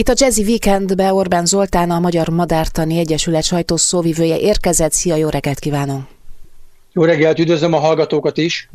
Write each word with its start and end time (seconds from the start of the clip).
Itt 0.00 0.08
a 0.08 0.14
Jazzy 0.16 0.42
Weekendbe 0.42 1.12
Orbán 1.12 1.46
Zoltán, 1.46 1.90
a 1.90 1.98
Magyar 1.98 2.28
Madártani 2.28 2.98
Egyesület 2.98 3.42
sajtószóvivője 3.42 4.38
érkezett. 4.38 4.92
Szia, 4.92 5.16
jó 5.16 5.28
reggelt 5.28 5.58
kívánok! 5.58 6.19
Jó 6.92 7.04
reggelt, 7.04 7.38
üdvözlöm 7.38 7.72
a 7.72 7.78
hallgatókat 7.78 8.38
is! 8.38 8.68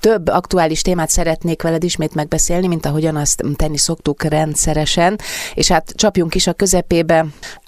Több 0.00 0.28
aktuális 0.28 0.82
témát 0.82 1.08
szeretnék 1.08 1.62
veled 1.62 1.84
ismét 1.84 2.14
megbeszélni, 2.14 2.66
mint 2.66 2.86
ahogyan 2.86 3.16
azt 3.16 3.44
tenni 3.56 3.76
szoktuk 3.76 4.22
rendszeresen, 4.22 5.18
és 5.54 5.68
hát 5.68 5.92
csapjunk 5.96 6.34
is 6.34 6.46
a 6.46 6.52
közepébe. 6.52 7.26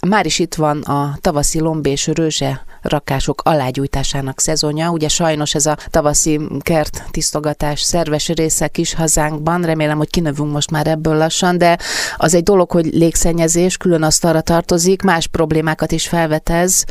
Már 0.08 0.26
is 0.26 0.38
itt 0.38 0.54
van 0.54 0.80
a 0.80 1.18
tavaszi 1.20 1.60
lomb 1.60 1.86
és 1.86 2.06
rőzse 2.06 2.64
rakások 2.82 3.40
alágyújtásának 3.44 4.40
szezonja. 4.40 4.90
Ugye 4.90 5.08
sajnos 5.08 5.54
ez 5.54 5.66
a 5.66 5.76
tavaszi 5.90 6.40
kert 6.60 7.02
tisztogatás 7.10 7.80
szerves 7.80 8.28
része 8.28 8.68
kis 8.68 8.94
hazánkban, 8.94 9.62
remélem, 9.62 9.96
hogy 9.96 10.10
kinövünk 10.10 10.52
most 10.52 10.70
már 10.70 10.86
ebből 10.86 11.16
lassan, 11.16 11.58
de 11.58 11.78
az 12.16 12.34
egy 12.34 12.42
dolog, 12.42 12.70
hogy 12.70 12.86
légszennyezés, 12.86 13.76
külön 13.76 14.02
azt 14.02 14.24
arra 14.24 14.40
tartozik, 14.40 15.02
más 15.02 15.26
problémákat 15.26 15.92
is 15.92 16.08
felvetez. 16.08 16.84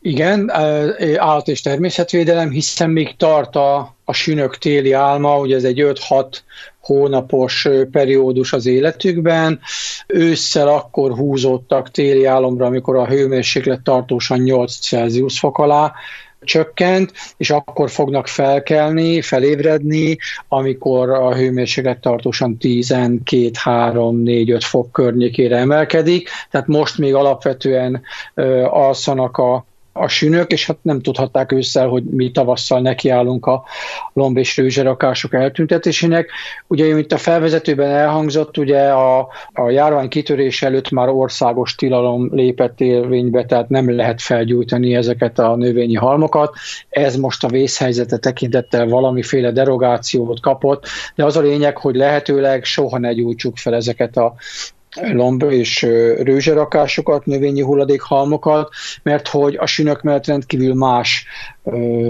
Igen, 0.00 0.50
állat- 1.16 1.48
és 1.48 1.60
természetvédelem, 1.60 2.50
hiszen 2.50 2.90
még 2.90 3.16
tart 3.16 3.56
a, 3.56 3.96
a 4.04 4.12
sünök 4.12 4.58
téli 4.58 4.92
álma, 4.92 5.38
ugye 5.38 5.56
ez 5.56 5.64
egy 5.64 5.82
5-6 5.84 6.38
hónapos 6.80 7.68
periódus 7.90 8.52
az 8.52 8.66
életükben. 8.66 9.60
Ősszel 10.06 10.68
akkor 10.68 11.12
húzódtak 11.12 11.90
téli 11.90 12.24
álomra, 12.24 12.66
amikor 12.66 12.96
a 12.96 13.06
hőmérséklet 13.06 13.80
tartósan 13.80 14.38
8 14.38 14.78
Celsius 14.78 15.38
fok 15.38 15.58
alá 15.58 15.92
csökkent, 16.40 17.12
és 17.36 17.50
akkor 17.50 17.90
fognak 17.90 18.26
felkelni, 18.26 19.22
felébredni, 19.22 20.18
amikor 20.48 21.10
a 21.10 21.34
hőmérséklet 21.34 22.00
tartósan 22.00 22.56
12, 22.56 23.50
3, 23.54 24.16
4, 24.16 24.50
5 24.50 24.64
fok 24.64 24.92
környékére 24.92 25.56
emelkedik. 25.56 26.28
Tehát 26.50 26.66
most 26.66 26.98
még 26.98 27.14
alapvetően 27.14 28.02
alszanak 28.70 29.36
a 29.36 29.66
a 29.98 30.08
sünök, 30.08 30.52
és 30.52 30.66
hát 30.66 30.76
nem 30.82 31.00
tudhatták 31.00 31.52
ősszel, 31.52 31.88
hogy 31.88 32.04
mi 32.04 32.30
tavasszal 32.30 32.80
nekiállunk 32.80 33.46
a 33.46 33.64
lomb 34.12 34.36
és 34.36 34.56
rőzserakások 34.56 35.34
eltüntetésének. 35.34 36.30
Ugye, 36.66 36.94
mint 36.94 37.12
a 37.12 37.16
felvezetőben 37.16 37.90
elhangzott, 37.90 38.58
ugye 38.58 38.88
a, 38.88 39.28
a 39.52 39.70
járvány 39.70 40.08
kitörés 40.08 40.62
előtt 40.62 40.90
már 40.90 41.08
országos 41.08 41.74
tilalom 41.74 42.28
lépett 42.34 42.80
érvénybe, 42.80 43.44
tehát 43.44 43.68
nem 43.68 43.96
lehet 43.96 44.22
felgyújtani 44.22 44.94
ezeket 44.94 45.38
a 45.38 45.56
növényi 45.56 45.94
halmokat. 45.94 46.54
Ez 46.88 47.16
most 47.16 47.44
a 47.44 47.48
vészhelyzete 47.48 48.16
tekintettel 48.16 48.86
valamiféle 48.86 49.52
derogációt 49.52 50.40
kapott, 50.40 50.86
de 51.14 51.24
az 51.24 51.36
a 51.36 51.40
lényeg, 51.40 51.76
hogy 51.78 51.94
lehetőleg 51.94 52.64
soha 52.64 52.98
ne 52.98 53.12
gyújtsuk 53.12 53.56
fel 53.56 53.74
ezeket 53.74 54.16
a 54.16 54.34
lomb 55.12 55.42
és 55.42 55.82
rőzserakásokat, 56.22 57.26
növényi 57.26 57.62
hulladékhalmokat, 57.62 58.68
mert 59.02 59.28
hogy 59.28 59.56
a 59.56 59.66
sünök 59.66 60.02
mellett 60.02 60.26
rendkívül 60.26 60.74
más 60.74 61.26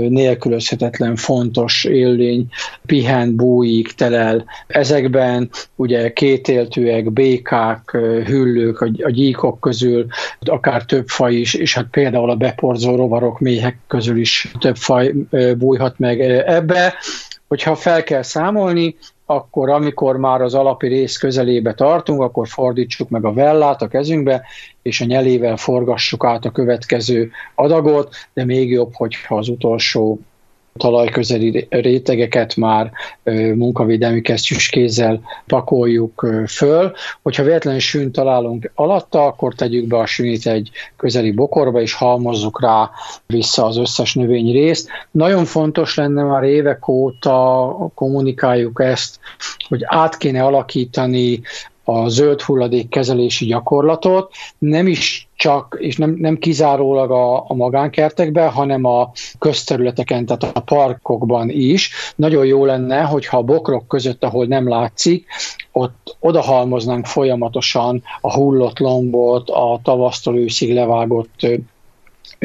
nélkülözhetetlen 0.09 1.17
fontos 1.17 1.85
élmény, 1.85 2.47
pihen, 2.87 3.37
bújik, 3.37 3.93
telel. 3.93 4.45
Ezekben 4.67 5.51
ugye 5.77 6.13
kétéltőek, 6.13 7.13
békák, 7.13 7.91
hüllők, 8.27 8.81
a 8.81 9.11
gyíkok 9.11 9.61
közül 9.61 10.07
akár 10.41 10.85
több 10.85 11.09
faj 11.09 11.35
is, 11.35 11.55
és 11.55 11.75
hát 11.75 11.87
például 11.91 12.31
a 12.31 12.37
beporzó 12.37 12.97
rovarok, 12.97 13.41
méhek 13.41 13.79
közül 13.87 14.17
is 14.17 14.53
több 14.59 14.77
faj 14.77 15.15
bújhat 15.57 15.99
meg 15.99 16.21
ebbe. 16.47 16.95
Hogyha 17.49 17.75
fel 17.75 18.03
kell 18.03 18.23
számolni, 18.23 18.97
akkor 19.31 19.71
amikor 19.71 20.17
már 20.17 20.41
az 20.41 20.55
alapi 20.55 20.89
rész 20.89 21.17
közelébe 21.17 21.75
tartunk, 21.75 22.23
akkor 22.23 22.49
fordítsuk 22.49 23.09
meg 23.09 23.25
a 23.25 23.33
vellát 23.33 23.83
a 23.83 23.89
kezünkbe, 23.89 24.45
és 24.83 25.01
a 25.01 25.05
nyelével 25.05 25.57
forgassuk 25.57 26.25
át 26.25 26.45
a 26.45 26.51
következő 26.51 27.31
adagot, 27.55 28.15
de 28.33 28.45
még 28.45 28.71
jobb, 28.71 28.95
hogyha 28.95 29.37
az 29.37 29.49
utolsó 29.49 30.21
talajközeli 30.77 31.67
rétegeket 31.71 32.57
már 32.57 32.91
munkavédelmi 33.55 34.21
kesztyűskézzel 34.21 35.21
pakoljuk 35.47 36.27
föl. 36.47 36.93
Hogyha 37.23 37.43
véletlenül 37.43 37.81
sűn 37.81 38.13
találunk 38.13 38.71
alatta, 38.75 39.25
akkor 39.25 39.55
tegyük 39.55 39.87
be 39.87 39.99
a 39.99 40.07
sűnit 40.07 40.47
egy 40.47 40.71
közeli 40.97 41.31
bokorba, 41.31 41.81
és 41.81 41.93
halmozzuk 41.93 42.61
rá 42.61 42.91
vissza 43.27 43.65
az 43.65 43.77
összes 43.77 44.15
növényi 44.15 44.53
részt. 44.53 44.89
Nagyon 45.11 45.45
fontos 45.45 45.95
lenne 45.95 46.23
már 46.23 46.43
évek 46.43 46.89
óta 46.89 47.77
kommunikáljuk 47.95 48.81
ezt, 48.83 49.19
hogy 49.69 49.81
át 49.85 50.17
kéne 50.17 50.45
alakítani 50.45 51.41
a 51.89 52.09
zöld 52.09 52.41
hulladék 52.41 52.89
kezelési 52.89 53.47
gyakorlatot, 53.47 54.33
nem 54.59 54.87
is 54.87 55.29
csak, 55.37 55.77
és 55.81 55.97
nem, 55.97 56.17
nem 56.19 56.37
kizárólag 56.37 57.11
a, 57.11 57.51
a 57.51 57.55
magánkertekben, 57.55 58.51
hanem 58.51 58.85
a 58.85 59.11
közterületeken, 59.39 60.27
tehát 60.27 60.57
a 60.57 60.61
parkokban 60.61 61.51
is. 61.51 61.91
Nagyon 62.17 62.47
jó 62.47 62.65
lenne, 62.65 63.01
hogyha 63.01 63.37
a 63.37 63.43
bokrok 63.43 63.89
között, 63.89 64.25
ahol 64.25 64.47
nem 64.47 64.69
látszik, 64.69 65.27
ott 65.73 66.17
odahalmoznánk 66.21 67.07
folyamatosan 67.07 68.03
a 68.21 68.35
hullott 68.35 68.79
lombot, 68.79 69.51
a 69.51 69.81
tavasztól 69.83 70.37
őszig 70.37 70.73
levágott 70.73 71.47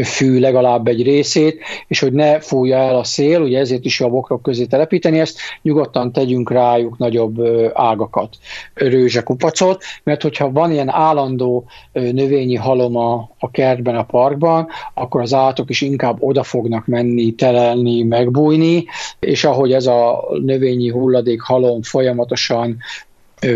fű 0.04 0.40
legalább 0.40 0.88
egy 0.88 1.04
részét, 1.04 1.62
és 1.88 2.00
hogy 2.00 2.14
ne 2.14 2.40
fújja 2.40 2.78
el 2.78 2.96
a 2.96 3.04
szél, 3.04 3.42
ugye 3.42 3.60
ezért 3.60 3.86
is 3.86 4.02
a 4.02 4.10
bokrok 4.10 4.42
közé 4.42 4.66
telepíteni 4.66 5.20
ezt, 5.20 5.40
nyugodtan 5.62 6.12
tegyünk 6.12 6.52
rájuk 6.52 6.98
nagyobb 6.98 7.42
ágakat, 7.74 8.38
rőzsekupacot, 8.74 9.84
mert 10.04 10.22
hogyha 10.22 10.52
van 10.52 10.72
ilyen 10.72 10.90
állandó 10.90 11.66
növényi 11.92 12.56
halom 12.56 12.96
a, 12.96 13.30
a 13.40 13.52
kertben, 13.52 13.96
a 13.96 14.04
parkban, 14.04 14.68
akkor 14.94 15.22
az 15.22 15.34
állatok 15.34 15.70
is 15.70 15.82
inkább 15.82 16.18
oda 16.20 16.44
fognak 16.44 16.86
menni, 16.86 17.32
telelni, 17.32 18.04
megbújni, 18.04 18.86
és 19.20 19.44
ahogy 19.44 19.74
ez 19.74 19.86
a 19.86 20.26
növényi 20.42 20.90
hulladék 20.90 21.42
halom 21.42 21.82
folyamatosan 21.82 22.78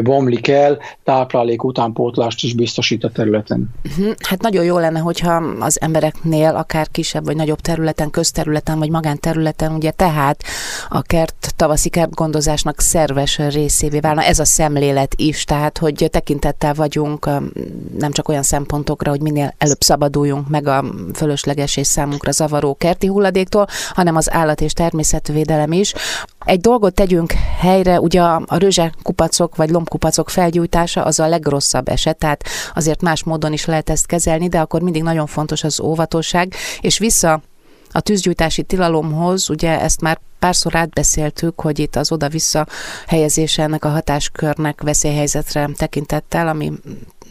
bomlik 0.04 0.48
el, 0.48 0.80
táplálék 1.04 1.64
utánpótlást 1.64 2.44
is 2.44 2.54
biztosít 2.54 3.04
a 3.04 3.10
területen. 3.10 3.70
Mhm. 3.98 4.10
Hát 4.28 4.42
nagyon 4.42 4.64
jó 4.64 4.78
lenne, 4.78 5.00
hogyha 5.00 5.44
az 5.60 5.82
embereknél 5.82 6.56
akár 6.56 6.88
kisebb 6.92 7.26
vagy 7.26 7.36
nagyobb 7.36 7.60
területen, 7.60 8.10
közterületen 8.10 8.80
vagy 8.80 8.90
magánterületen, 8.90 9.72
ugye 9.72 9.92
tehát 9.92 10.44
a 10.90 11.02
kert, 11.02 11.54
tavaszi 11.56 11.90
kertgondozásnak 11.90 12.80
szerves 12.80 13.38
részévé 13.38 14.00
válna. 14.00 14.24
Ez 14.24 14.40
a 14.40 14.46
szemlélet 14.46 15.14
is, 15.16 15.44
tehát 15.44 15.78
hogy 15.78 16.08
tekintettel 16.12 16.74
vagyunk 16.74 17.30
nem 17.98 18.12
csak 18.12 18.30
olyan 18.30 18.44
szempontokra, 18.44 19.10
hogy 19.10 19.22
minél 19.22 19.54
előbb 19.58 19.82
szabaduljunk 19.82 20.50
meg 20.50 20.68
a 20.68 20.84
fölösleges 21.14 21.78
és 21.78 21.88
számunkra 21.88 22.32
zavaró 22.32 22.76
kerti 22.76 23.08
hulladéktól, 23.08 23.68
hanem 23.90 24.16
az 24.16 24.32
állat 24.32 24.62
és 24.62 24.74
természetvédelem 24.74 25.72
is. 25.72 25.94
Egy 26.48 26.60
dolgot 26.60 26.94
tegyünk 26.94 27.32
helyre, 27.60 28.00
ugye 28.00 28.22
a 28.22 28.58
rőzse 28.58 28.94
kupacok 29.04 29.56
vagy 29.56 29.70
lombkupacok 29.70 30.30
felgyújtása 30.30 31.04
az 31.04 31.20
a 31.20 31.28
legrosszabb 31.28 31.88
eset, 31.88 32.18
tehát 32.18 32.44
azért 32.74 33.02
más 33.02 33.24
módon 33.24 33.54
is 33.54 33.66
lehet 33.66 33.90
ezt 33.90 34.06
kezelni, 34.06 34.48
de 34.48 34.60
akkor 34.60 34.82
mindig 34.82 35.04
nagyon 35.04 35.26
fontos 35.28 35.64
az 35.64 35.80
óvatosság, 35.80 36.54
és 36.82 36.98
vissza 36.98 37.42
a 37.92 38.00
tűzgyújtási 38.00 38.64
tilalomhoz, 38.64 39.50
ugye 39.50 39.82
ezt 39.82 40.02
már 40.02 40.20
párszor 40.40 40.76
átbeszéltük, 40.76 41.62
hogy 41.62 41.80
itt 41.80 41.96
az 41.96 42.12
oda-vissza 42.12 42.68
helyezése 43.08 43.64
ennek 43.64 43.86
a 43.86 43.90
hatáskörnek 43.90 44.82
veszélyhelyzetre 44.82 45.70
tekintettel, 45.78 46.48
ami 46.48 46.72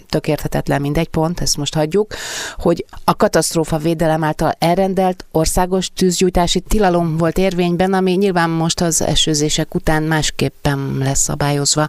tök 0.09 0.29
érthetetlen 0.29 0.81
mindegy 0.81 1.09
pont, 1.09 1.41
ezt 1.41 1.57
most 1.57 1.75
hagyjuk, 1.75 2.15
hogy 2.57 2.85
a 3.05 3.17
katasztrófa 3.17 3.77
védelem 3.77 4.25
által 4.25 4.53
elrendelt 4.59 5.25
országos 5.31 5.91
tűzgyújtási 5.93 6.61
tilalom 6.61 7.17
volt 7.17 7.39
érvényben, 7.39 7.93
ami 7.93 8.13
nyilván 8.13 8.51
most 8.51 8.81
az 8.81 9.03
esőzések 9.03 9.75
után 9.75 10.03
másképpen 10.03 10.97
lesz 10.99 11.21
szabályozva. 11.21 11.89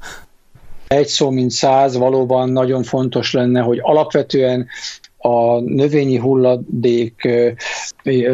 Egy 0.87 1.07
szó, 1.07 1.29
mint 1.29 1.51
száz, 1.51 1.97
valóban 1.97 2.49
nagyon 2.49 2.83
fontos 2.83 3.33
lenne, 3.33 3.61
hogy 3.61 3.79
alapvetően 3.81 4.67
a 5.17 5.59
növényi 5.59 6.17
hulladék 6.17 7.27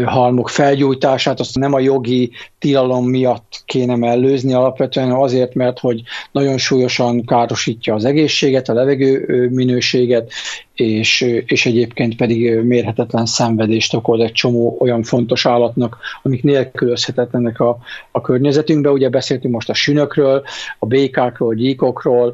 halmok 0.06 0.50
felgyújtását, 0.50 1.39
azt 1.39 1.59
nem 1.59 1.74
a 1.74 1.80
jogi 1.80 2.31
tilalom 2.59 3.09
miatt 3.09 3.63
kéne 3.65 3.95
mellőzni 3.95 4.53
alapvetően, 4.53 5.12
azért, 5.12 5.53
mert 5.53 5.80
hogy 5.80 6.01
nagyon 6.31 6.57
súlyosan 6.57 7.25
károsítja 7.25 7.94
az 7.94 8.06
egészséget, 8.06 8.69
a 8.69 8.74
levegő 8.74 9.47
minőséget, 9.51 10.31
és, 10.75 11.22
és 11.46 11.66
egyébként 11.66 12.16
pedig 12.16 12.62
mérhetetlen 12.62 13.25
szenvedést 13.25 13.94
okoz 13.94 14.20
egy 14.20 14.31
csomó 14.31 14.78
olyan 14.80 15.04
fontos 15.04 15.46
állatnak, 15.46 15.98
amik 16.24 16.44
nélkülözhetetlenek 16.44 17.60
a, 17.60 17.78
a 18.12 18.22
környezetünkben. 18.22 18.92
Ugye 18.92 19.10
beszéltünk 19.10 19.54
most 19.54 19.70
a 19.70 19.74
sünökről, 19.74 20.44
a 20.80 20.86
békákról, 20.86 21.54
gyíkokról, 21.54 22.34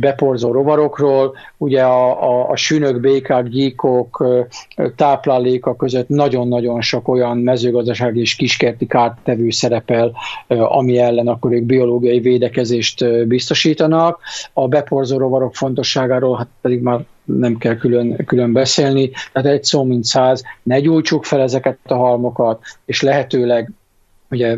beporzó 0.00 0.52
rovarokról. 0.52 1.36
Ugye 1.56 1.82
a, 1.82 2.22
a, 2.30 2.50
a 2.50 2.56
sünök, 2.56 3.00
békák, 3.00 3.48
gyíkok 3.48 4.24
tápláléka 4.96 5.76
között 5.76 6.08
nagyon-nagyon 6.08 6.80
sok 6.80 7.08
olyan 7.08 7.38
mezőgazdasági 7.38 8.20
és 8.20 8.36
kiskerti 8.36 8.86
kártevő 8.86 9.50
szerepel, 9.50 10.12
ami 10.46 10.98
ellen 10.98 11.28
akkor 11.28 11.52
ők 11.52 11.62
biológiai 11.62 12.20
védekezést 12.20 13.26
biztosítanak. 13.26 14.20
A 14.52 14.68
beporzó 14.68 15.18
rovarok 15.18 15.54
fontosságáról 15.54 16.36
hát 16.36 16.48
pedig 16.60 16.80
már 16.80 17.00
nem 17.38 17.56
kell 17.56 17.76
külön, 17.76 18.24
külön 18.26 18.52
beszélni. 18.52 19.10
Tehát 19.32 19.48
egy 19.48 19.64
szó, 19.64 19.84
mint 19.84 20.04
száz, 20.04 20.42
ne 20.62 20.80
gyújtsuk 20.80 21.24
fel 21.24 21.40
ezeket 21.40 21.78
a 21.84 21.94
halmokat, 21.94 22.62
és 22.84 23.02
lehetőleg 23.02 23.72
ugye 24.30 24.56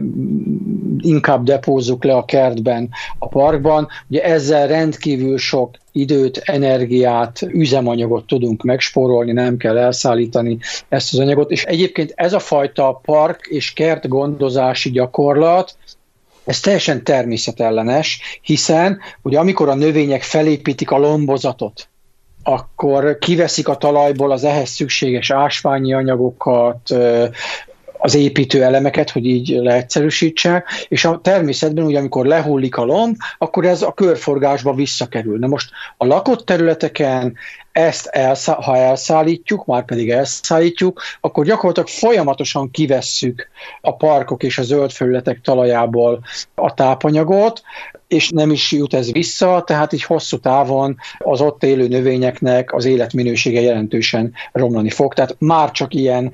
inkább 0.98 1.44
depózzuk 1.44 2.04
le 2.04 2.14
a 2.14 2.24
kertben, 2.24 2.88
a 3.19 3.28
parkban. 3.28 3.88
Ugye 4.08 4.24
ezzel 4.24 4.66
rendkívül 4.66 5.38
sok 5.38 5.76
időt, 5.92 6.36
energiát, 6.36 7.42
üzemanyagot 7.42 8.26
tudunk 8.26 8.62
megspórolni, 8.62 9.32
nem 9.32 9.56
kell 9.56 9.78
elszállítani 9.78 10.58
ezt 10.88 11.12
az 11.12 11.19
anyagot. 11.19 11.50
És 11.50 11.64
egyébként 11.64 12.12
ez 12.14 12.32
a 12.32 12.38
fajta 12.38 13.00
park 13.04 13.46
és 13.46 13.72
kert 13.72 14.08
gondozási 14.08 14.90
gyakorlat, 14.90 15.76
ez 16.44 16.60
teljesen 16.60 17.04
természetellenes, 17.04 18.20
hiszen 18.42 19.00
ugye 19.22 19.38
amikor 19.38 19.69
a 19.69 19.74
növények 19.74 20.22
felépítik 20.22 20.90
a 20.90 20.98
lombozatot, 20.98 21.88
akkor 22.43 23.19
kiveszik 23.19 23.69
a 23.69 23.77
talajból 23.77 24.31
az 24.31 24.44
ehhez 24.44 24.69
szükséges 24.69 25.31
ásványi 25.31 25.94
anyagokat, 25.94 26.94
az 28.05 28.15
építő 28.15 28.62
elemeket, 28.62 29.11
hogy 29.11 29.27
így 29.27 29.49
leegyszerűsítsek, 29.49 30.69
és 30.89 31.05
a 31.05 31.21
természetben, 31.23 31.85
ugye 31.85 31.99
amikor 31.99 32.27
lehullik 32.27 32.77
a 32.77 32.85
lomb, 32.85 33.17
akkor 33.39 33.65
ez 33.65 33.83
a 33.83 33.93
körforgásba 33.93 34.75
visszakerül. 34.75 35.39
Na 35.39 35.47
most 35.47 35.71
a 35.97 36.06
lakott 36.06 36.47
területeken 36.47 37.35
ezt 37.72 38.06
elszá- 38.06 38.62
ha 38.62 38.76
elszállítjuk, 38.76 39.64
már 39.64 39.84
pedig 39.84 40.10
elszállítjuk, 40.10 41.02
akkor 41.20 41.44
gyakorlatilag 41.44 41.88
folyamatosan 41.88 42.70
kivesszük 42.70 43.48
a 43.80 43.96
parkok 43.96 44.42
és 44.42 44.58
a 44.58 44.62
zöld 44.62 44.90
felületek 44.90 45.40
talajából 45.40 46.24
a 46.54 46.74
tápanyagot, 46.74 47.62
és 48.08 48.28
nem 48.28 48.50
is 48.50 48.72
jut 48.72 48.94
ez 48.94 49.12
vissza, 49.12 49.62
tehát 49.66 49.92
így 49.92 50.02
hosszú 50.02 50.38
távon 50.38 50.96
az 51.19 51.40
ott 51.40 51.62
élő 51.62 51.88
növényeknek 51.88 52.72
az 52.72 52.84
életminősége 52.84 53.60
jelentősen 53.60 54.32
romlani 54.52 54.90
fog. 54.90 55.14
Tehát 55.14 55.36
már 55.38 55.70
csak 55.70 55.94
ilyen 55.94 56.32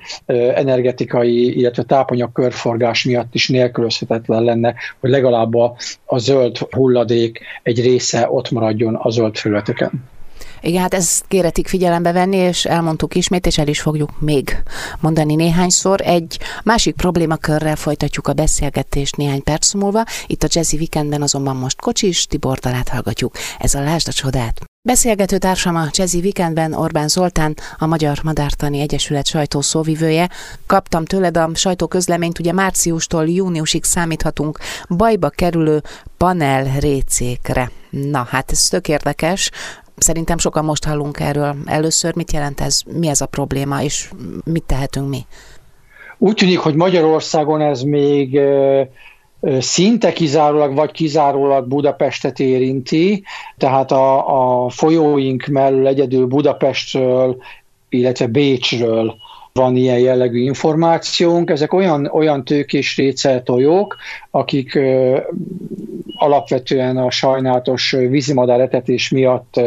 energetikai, 0.54 1.58
illetve 1.58 1.82
tápanyag 1.82 2.32
körforgás 2.32 3.04
miatt 3.04 3.34
is 3.34 3.48
nélkülözhetetlen 3.48 4.42
lenne, 4.42 4.74
hogy 5.00 5.10
legalább 5.10 5.54
a, 5.54 5.76
a 6.04 6.18
zöld 6.18 6.58
hulladék 6.58 7.40
egy 7.62 7.80
része 7.80 8.30
ott 8.30 8.50
maradjon 8.50 8.94
a 8.94 9.10
zöld 9.10 9.36
felületeken. 9.36 10.16
Igen, 10.60 10.80
hát 10.80 10.94
ezt 10.94 11.24
kéretik 11.28 11.68
figyelembe 11.68 12.12
venni, 12.12 12.36
és 12.36 12.64
elmondtuk 12.64 13.14
ismét, 13.14 13.46
és 13.46 13.58
el 13.58 13.68
is 13.68 13.80
fogjuk 13.80 14.20
még 14.20 14.62
mondani 15.00 15.34
néhányszor. 15.34 16.00
Egy 16.00 16.38
másik 16.64 16.94
problémakörrel 16.94 17.76
folytatjuk 17.76 18.28
a 18.28 18.32
beszélgetést 18.32 19.16
néhány 19.16 19.42
perc 19.42 19.72
múlva. 19.72 20.04
Itt 20.26 20.42
a 20.42 20.48
Jazzy 20.50 20.76
Weekendben 20.76 21.22
azonban 21.22 21.56
most 21.56 21.80
Kocsis 21.80 22.26
Tibor 22.26 22.58
talát 22.58 22.88
hallgatjuk. 22.88 23.34
Ez 23.58 23.74
a 23.74 23.80
Lásd 23.80 24.08
a 24.08 24.12
csodát. 24.12 24.60
Beszélgető 24.88 25.38
társam 25.38 25.76
a 25.76 25.88
Jazzy 25.92 26.18
Weekendben 26.18 26.72
Orbán 26.72 27.08
Zoltán, 27.08 27.56
a 27.78 27.86
Magyar 27.86 28.18
Madártani 28.22 28.80
Egyesület 28.80 29.26
sajtószóvivője. 29.26 30.30
Kaptam 30.66 31.04
tőled 31.04 31.36
a 31.36 31.50
sajtóközleményt, 31.54 32.38
ugye 32.38 32.52
márciustól 32.52 33.28
júniusig 33.28 33.84
számíthatunk 33.84 34.58
bajba 34.88 35.28
kerülő 35.28 35.82
panel 36.16 36.78
récékre. 36.80 37.70
Na, 37.90 38.26
hát 38.30 38.50
ez 38.50 38.68
tök 38.68 38.88
érdekes. 38.88 39.50
Szerintem 39.98 40.38
sokan 40.38 40.64
most 40.64 40.84
hallunk 40.84 41.20
erről. 41.20 41.56
Először 41.66 42.14
mit 42.14 42.32
jelent 42.32 42.60
ez, 42.60 42.80
mi 42.98 43.08
ez 43.08 43.20
a 43.20 43.26
probléma, 43.26 43.82
és 43.82 44.10
mit 44.44 44.62
tehetünk 44.62 45.08
mi? 45.08 45.26
Úgy 46.18 46.34
tűnik, 46.34 46.58
hogy 46.58 46.74
Magyarországon 46.74 47.60
ez 47.60 47.82
még 47.82 48.40
szinte 49.58 50.12
kizárólag 50.12 50.74
vagy 50.74 50.90
kizárólag 50.90 51.68
Budapestet 51.68 52.38
érinti, 52.38 53.24
tehát 53.56 53.92
a, 53.92 54.64
a 54.64 54.68
folyóink 54.68 55.46
mellől 55.46 55.86
egyedül 55.86 56.26
Budapestről, 56.26 57.42
illetve 57.88 58.26
Bécsről 58.26 59.14
van 59.52 59.76
ilyen 59.76 59.98
jellegű 59.98 60.40
információnk. 60.40 61.50
Ezek 61.50 61.72
olyan, 61.72 62.06
olyan 62.06 62.44
tőkés 62.44 62.96
réceltojók, 62.96 63.96
akik 64.30 64.78
alapvetően 66.18 66.96
a 66.96 67.10
sajnálatos 67.10 67.90
vízimadár 67.90 68.60
etetés 68.60 69.10
miatt 69.10 69.60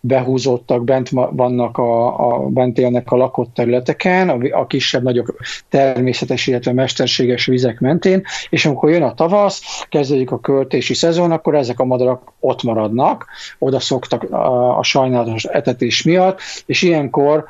behúzódtak, 0.00 0.84
bent 0.84 1.08
vannak 1.30 1.78
a, 1.78 2.06
a 2.28 2.38
bent 2.38 2.78
élnek 2.78 3.10
a 3.12 3.16
lakott 3.16 3.54
területeken, 3.54 4.28
a, 4.28 4.38
a 4.60 4.66
kisebb-nagyobb 4.66 5.26
természetes, 5.68 6.46
illetve 6.46 6.72
mesterséges 6.72 7.46
vizek 7.46 7.80
mentén, 7.80 8.22
és 8.50 8.66
amikor 8.66 8.90
jön 8.90 9.02
a 9.02 9.14
tavasz, 9.14 9.86
kezdődik 9.88 10.30
a 10.30 10.40
költési 10.40 10.94
szezon, 10.94 11.30
akkor 11.30 11.54
ezek 11.54 11.80
a 11.80 11.84
madarak 11.84 12.32
ott 12.40 12.62
maradnak, 12.62 13.26
oda 13.58 13.80
szoktak 13.80 14.22
a, 14.22 14.78
a 14.78 14.82
sajnálatos 14.82 15.44
etetés 15.44 16.02
miatt, 16.02 16.40
és 16.66 16.82
ilyenkor 16.82 17.44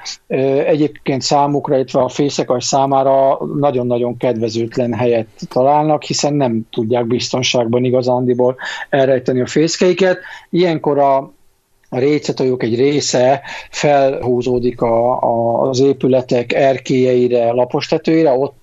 egyébként 0.67 1.23
számukra, 1.23 1.75
illetve 1.75 2.01
a 2.01 2.09
fészekas 2.09 2.65
számára 2.65 3.39
nagyon-nagyon 3.59 4.17
kedvezőtlen 4.17 4.95
helyet 4.95 5.27
találnak, 5.49 6.03
hiszen 6.03 6.35
nem 6.35 6.63
tudják 6.71 7.07
biztonságban 7.07 7.85
igazándiból 8.41 8.57
elrejteni 8.91 9.41
a 9.41 9.47
fészkeiket. 9.47 10.19
Ilyenkor 10.51 10.99
a 10.99 11.33
a 11.93 11.99
récetajók 11.99 12.63
egy 12.63 12.77
része 12.77 13.41
felhúzódik 13.71 14.81
a, 14.81 15.23
a, 15.23 15.61
az 15.69 15.81
épületek 15.81 16.53
erkélyeire, 16.53 17.51
lapostetőire, 17.51 18.31
ott 18.31 18.60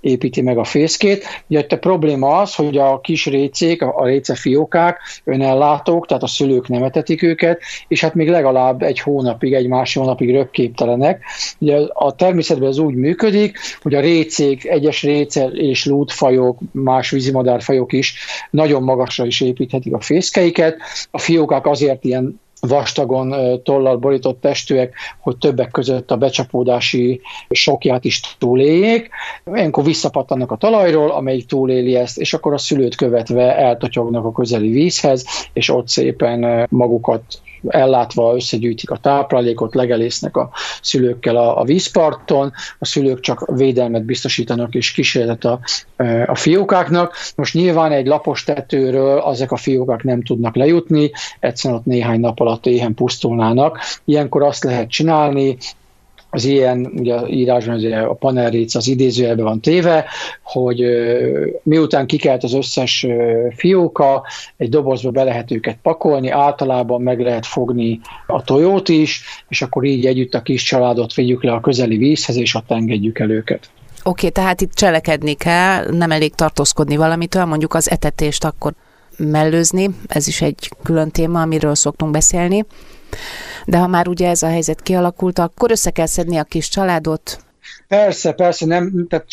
építi 0.00 0.40
meg 0.40 0.58
a 0.58 0.64
fészkét. 0.64 1.24
Ugye 1.46 1.64
a 1.68 1.76
probléma 1.76 2.38
az, 2.38 2.54
hogy 2.54 2.76
a 2.78 3.00
kis 3.00 3.26
récék, 3.26 3.82
a, 3.82 3.96
a 3.96 4.04
récefiókák 4.04 4.98
önellátók, 5.24 6.06
tehát 6.06 6.22
a 6.22 6.26
szülők 6.26 6.68
nem 6.68 6.82
etetik 6.82 7.22
őket, 7.22 7.60
és 7.88 8.00
hát 8.00 8.14
még 8.14 8.28
legalább 8.28 8.82
egy 8.82 9.00
hónapig, 9.00 9.52
egy 9.52 9.66
másik 9.66 10.02
hónapig 10.02 10.30
röpképtelenek. 10.30 11.24
Ugye 11.58 11.76
a 11.92 12.14
természetben 12.14 12.68
ez 12.68 12.78
úgy 12.78 12.94
működik, 12.94 13.58
hogy 13.82 13.94
a 13.94 14.00
récék, 14.00 14.64
egyes 14.64 15.02
réce 15.02 15.44
és 15.46 15.84
lútfajok, 15.84 16.58
más 16.72 17.10
vízimadárfajok 17.10 17.92
is 17.92 18.14
nagyon 18.50 18.82
magasra 18.82 19.26
is 19.26 19.40
építhetik 19.40 19.94
a 19.94 20.00
fészkeiket. 20.00 20.76
A 21.10 21.18
fiókák 21.18 21.66
azért 21.66 22.04
ilyen 22.04 22.40
vastagon 22.60 23.34
tollal 23.62 23.96
borított 23.96 24.40
testűek, 24.40 24.94
hogy 25.20 25.36
többek 25.36 25.70
között 25.70 26.10
a 26.10 26.16
becsapódási 26.16 27.20
sokját 27.50 28.04
is 28.04 28.20
túléljék. 28.38 29.08
Ilyenkor 29.54 29.84
visszapattannak 29.84 30.50
a 30.50 30.56
talajról, 30.56 31.10
amelyik 31.10 31.46
túléli 31.46 31.94
ezt, 31.96 32.18
és 32.18 32.34
akkor 32.34 32.52
a 32.52 32.58
szülőt 32.58 32.94
követve 32.94 33.56
eltotyognak 33.56 34.24
a 34.24 34.32
közeli 34.32 34.70
vízhez, 34.70 35.24
és 35.52 35.68
ott 35.68 35.88
szépen 35.88 36.66
magukat 36.70 37.22
ellátva 37.68 38.34
összegyűjtik 38.34 38.90
a 38.90 38.96
táplálékot, 38.96 39.74
legelésznek 39.74 40.36
a 40.36 40.50
szülőkkel 40.82 41.36
a, 41.36 41.60
a 41.60 41.64
vízparton, 41.64 42.52
a 42.78 42.84
szülők 42.84 43.20
csak 43.20 43.56
védelmet 43.56 44.04
biztosítanak 44.04 44.74
és 44.74 44.92
kísérletet 44.92 45.44
a, 45.44 45.60
a 46.26 46.34
fiókáknak. 46.34 47.14
Most 47.36 47.54
nyilván 47.54 47.92
egy 47.92 48.06
lapos 48.06 48.44
tetőről 48.44 49.18
ezek 49.20 49.52
a 49.52 49.56
fiókák 49.56 50.02
nem 50.02 50.22
tudnak 50.22 50.56
lejutni, 50.56 51.10
egyszerűen 51.40 51.80
ott 51.80 51.86
néhány 51.86 52.20
nap 52.20 52.40
alatt 52.40 52.66
éhen 52.66 52.94
pusztulnának. 52.94 53.78
Ilyenkor 54.04 54.42
azt 54.42 54.64
lehet 54.64 54.90
csinálni, 54.90 55.56
az 56.30 56.44
ilyen, 56.44 56.92
ugye 56.96 57.28
írásban 57.28 57.74
az 57.74 57.84
a 57.84 58.14
panelréc 58.14 58.74
az 58.74 58.88
idézőjelben 58.88 59.44
van 59.44 59.60
téve, 59.60 60.04
hogy 60.42 60.84
miután 61.62 62.06
kikelt 62.06 62.44
az 62.44 62.54
összes 62.54 63.06
fióka, 63.56 64.26
egy 64.56 64.68
dobozba 64.68 65.10
be 65.10 65.24
lehet 65.24 65.50
őket 65.50 65.78
pakolni, 65.82 66.28
általában 66.28 67.02
meg 67.02 67.20
lehet 67.20 67.46
fogni 67.46 68.00
a 68.26 68.42
tojót 68.42 68.88
is, 68.88 69.22
és 69.48 69.62
akkor 69.62 69.84
így 69.84 70.06
együtt 70.06 70.34
a 70.34 70.42
kis 70.42 70.62
családot 70.62 71.14
vigyük 71.14 71.42
le 71.42 71.52
a 71.52 71.60
közeli 71.60 71.96
vízhez, 71.96 72.36
és 72.36 72.54
ott 72.54 72.70
engedjük 72.70 73.18
el 73.18 73.30
őket. 73.30 73.70
Oké, 74.02 74.26
okay, 74.26 74.30
tehát 74.30 74.60
itt 74.60 74.72
cselekedni 74.72 75.34
kell, 75.34 75.90
nem 75.90 76.10
elég 76.10 76.34
tartózkodni 76.34 76.96
valamitől, 76.96 77.44
mondjuk 77.44 77.74
az 77.74 77.90
etetést 77.90 78.44
akkor 78.44 78.72
mellőzni, 79.16 79.90
ez 80.06 80.26
is 80.26 80.42
egy 80.42 80.70
külön 80.82 81.10
téma, 81.10 81.40
amiről 81.40 81.74
szoktunk 81.74 82.12
beszélni. 82.12 82.64
De 83.66 83.78
ha 83.78 83.86
már 83.86 84.08
ugye 84.08 84.28
ez 84.28 84.42
a 84.42 84.48
helyzet 84.48 84.82
kialakult, 84.82 85.38
akkor 85.38 85.70
össze 85.70 85.90
kell 85.90 86.06
szedni 86.06 86.36
a 86.36 86.44
kis 86.44 86.68
családot, 86.68 87.38
Persze, 87.88 88.32
persze, 88.32 88.66
nem, 88.66 89.06
tehát 89.08 89.26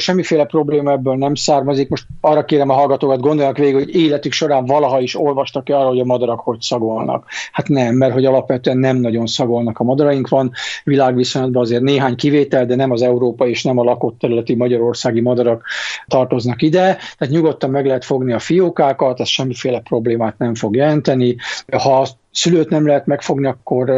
semmiféle 0.00 0.44
probléma 0.44 0.92
ebből 0.92 1.16
nem 1.16 1.34
származik. 1.34 1.88
Most 1.88 2.06
arra 2.20 2.44
kérem 2.44 2.68
a 2.68 2.74
hallgatókat, 2.74 3.20
gondoljanak 3.20 3.58
végig, 3.58 3.74
hogy 3.74 3.94
életük 3.94 4.32
során 4.32 4.64
valaha 4.64 5.00
is 5.00 5.18
olvastak-e 5.18 5.78
arra, 5.78 5.88
hogy 5.88 6.00
a 6.00 6.04
madarak 6.04 6.40
hogy 6.40 6.60
szagolnak. 6.60 7.26
Hát 7.52 7.68
nem, 7.68 7.94
mert 7.94 8.12
hogy 8.12 8.24
alapvetően 8.24 8.78
nem 8.78 8.96
nagyon 8.96 9.26
szagolnak 9.26 9.78
a 9.78 9.84
madaraink. 9.84 10.28
Van 10.28 10.52
világviszonylatban 10.84 11.62
azért 11.62 11.82
néhány 11.82 12.16
kivétel, 12.16 12.66
de 12.66 12.74
nem 12.74 12.90
az 12.90 13.02
európai 13.02 13.50
és 13.50 13.62
nem 13.62 13.78
a 13.78 13.82
lakott 13.82 14.18
területi 14.18 14.54
magyarországi 14.54 15.20
madarak 15.20 15.64
tartoznak 16.06 16.62
ide. 16.62 16.82
Tehát 17.18 17.34
nyugodtan 17.34 17.70
meg 17.70 17.86
lehet 17.86 18.04
fogni 18.04 18.32
a 18.32 18.38
fiókákat, 18.38 19.20
ez 19.20 19.28
semmiféle 19.28 19.80
problémát 19.80 20.38
nem 20.38 20.54
fog 20.54 20.76
jelenteni. 20.76 21.36
Ha 21.76 22.06
szülőt 22.32 22.68
nem 22.68 22.86
lehet 22.86 23.06
megfogni, 23.06 23.46
akkor, 23.46 23.90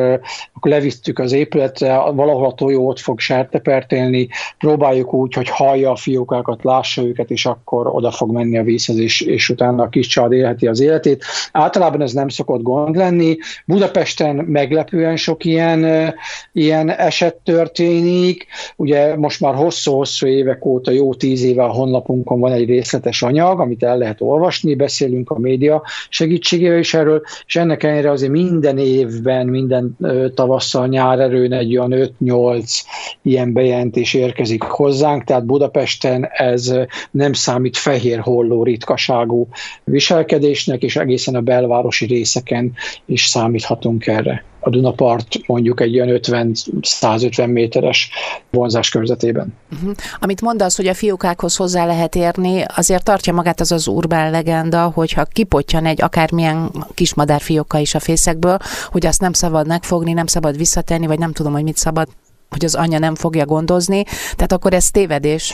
akkor 0.52 0.70
levisztük 0.70 1.18
az 1.18 1.32
épületre, 1.32 1.96
valahol 1.96 2.46
a 2.46 2.54
tojó 2.54 2.88
ott 2.88 2.98
fog 2.98 3.20
sertepertélni, 3.20 4.28
próbáljuk 4.58 5.14
úgy, 5.14 5.34
hogy 5.34 5.48
hallja 5.48 5.90
a 5.90 5.96
fiókákat, 5.96 6.64
lássa 6.64 7.02
őket, 7.02 7.30
és 7.30 7.46
akkor 7.46 7.86
oda 7.86 8.10
fog 8.10 8.32
menni 8.32 8.58
a 8.58 8.62
vízhez, 8.62 8.98
és, 8.98 9.20
és 9.20 9.48
utána 9.48 9.82
a 9.82 9.88
kis 9.88 10.06
család 10.06 10.32
élheti 10.32 10.66
az 10.66 10.80
életét. 10.80 11.24
Általában 11.52 12.02
ez 12.02 12.12
nem 12.12 12.28
szokott 12.28 12.62
gond 12.62 12.96
lenni. 12.96 13.36
Budapesten 13.66 14.36
meglepően 14.36 15.16
sok 15.16 15.44
ilyen, 15.44 16.14
ilyen 16.52 16.90
eset 16.90 17.34
történik. 17.34 18.46
Ugye 18.76 19.16
most 19.16 19.40
már 19.40 19.54
hosszú-hosszú 19.54 20.26
évek 20.26 20.64
óta, 20.64 20.90
jó 20.90 21.14
tíz 21.14 21.42
éve 21.42 21.64
a 21.64 21.72
honlapunkon 21.72 22.40
van 22.40 22.52
egy 22.52 22.68
részletes 22.68 23.22
anyag, 23.22 23.60
amit 23.60 23.82
el 23.82 23.98
lehet 23.98 24.20
olvasni, 24.20 24.74
beszélünk 24.74 25.30
a 25.30 25.38
média 25.38 25.82
segítségével 26.08 26.78
is 26.78 26.94
erről, 26.94 27.22
és 27.46 27.56
ennek 27.56 27.82
ellenére 27.82 28.10
az 28.10 28.21
azért 28.22 28.42
minden 28.42 28.78
évben, 28.78 29.46
minden 29.46 29.96
tavasszal, 30.34 30.86
nyár 30.86 31.20
erőn 31.20 31.52
egy 31.52 31.76
olyan 31.76 32.12
5-8 32.20 32.80
ilyen 33.22 33.52
bejelentés 33.52 34.14
érkezik 34.14 34.62
hozzánk, 34.62 35.24
tehát 35.24 35.44
Budapesten 35.44 36.28
ez 36.32 36.74
nem 37.10 37.32
számít 37.32 37.76
fehér 37.76 38.18
holló 38.18 38.62
ritkaságú 38.62 39.48
viselkedésnek, 39.84 40.82
és 40.82 40.96
egészen 40.96 41.34
a 41.34 41.40
belvárosi 41.40 42.06
részeken 42.06 42.72
is 43.06 43.24
számíthatunk 43.24 44.06
erre 44.06 44.44
a 44.64 44.70
Dunapart 44.70 45.46
mondjuk 45.46 45.80
egy 45.80 46.00
olyan 46.00 46.20
50-150 46.22 47.52
méteres 47.52 48.10
vonzás 48.50 48.90
körzetében. 48.90 49.54
Uh-huh. 49.72 49.94
Amit 50.20 50.40
mondasz, 50.40 50.76
hogy 50.76 50.86
a 50.86 50.94
fiókákhoz 50.94 51.56
hozzá 51.56 51.86
lehet 51.86 52.14
érni, 52.14 52.64
azért 52.76 53.04
tartja 53.04 53.32
magát 53.32 53.60
az 53.60 53.72
az 53.72 53.86
urbán 53.86 54.30
legenda, 54.30 54.90
hogyha 54.94 55.24
kipottyan 55.24 55.86
egy 55.86 56.02
akármilyen 56.02 56.70
kis 56.94 57.14
madárfióka 57.14 57.78
is 57.78 57.94
a 57.94 58.00
fészekből, 58.00 58.58
hogy 58.86 59.06
azt 59.06 59.20
nem 59.20 59.32
szabad 59.32 59.66
megfogni, 59.66 60.12
nem 60.12 60.26
szabad 60.26 60.56
visszatenni, 60.56 61.06
vagy 61.06 61.18
nem 61.18 61.32
tudom, 61.32 61.52
hogy 61.52 61.62
mit 61.62 61.76
szabad 61.76 62.08
hogy 62.52 62.64
az 62.64 62.74
anya 62.74 62.98
nem 62.98 63.14
fogja 63.14 63.44
gondozni, 63.44 64.04
tehát 64.34 64.52
akkor 64.52 64.72
ez 64.72 64.90
tévedés. 64.90 65.52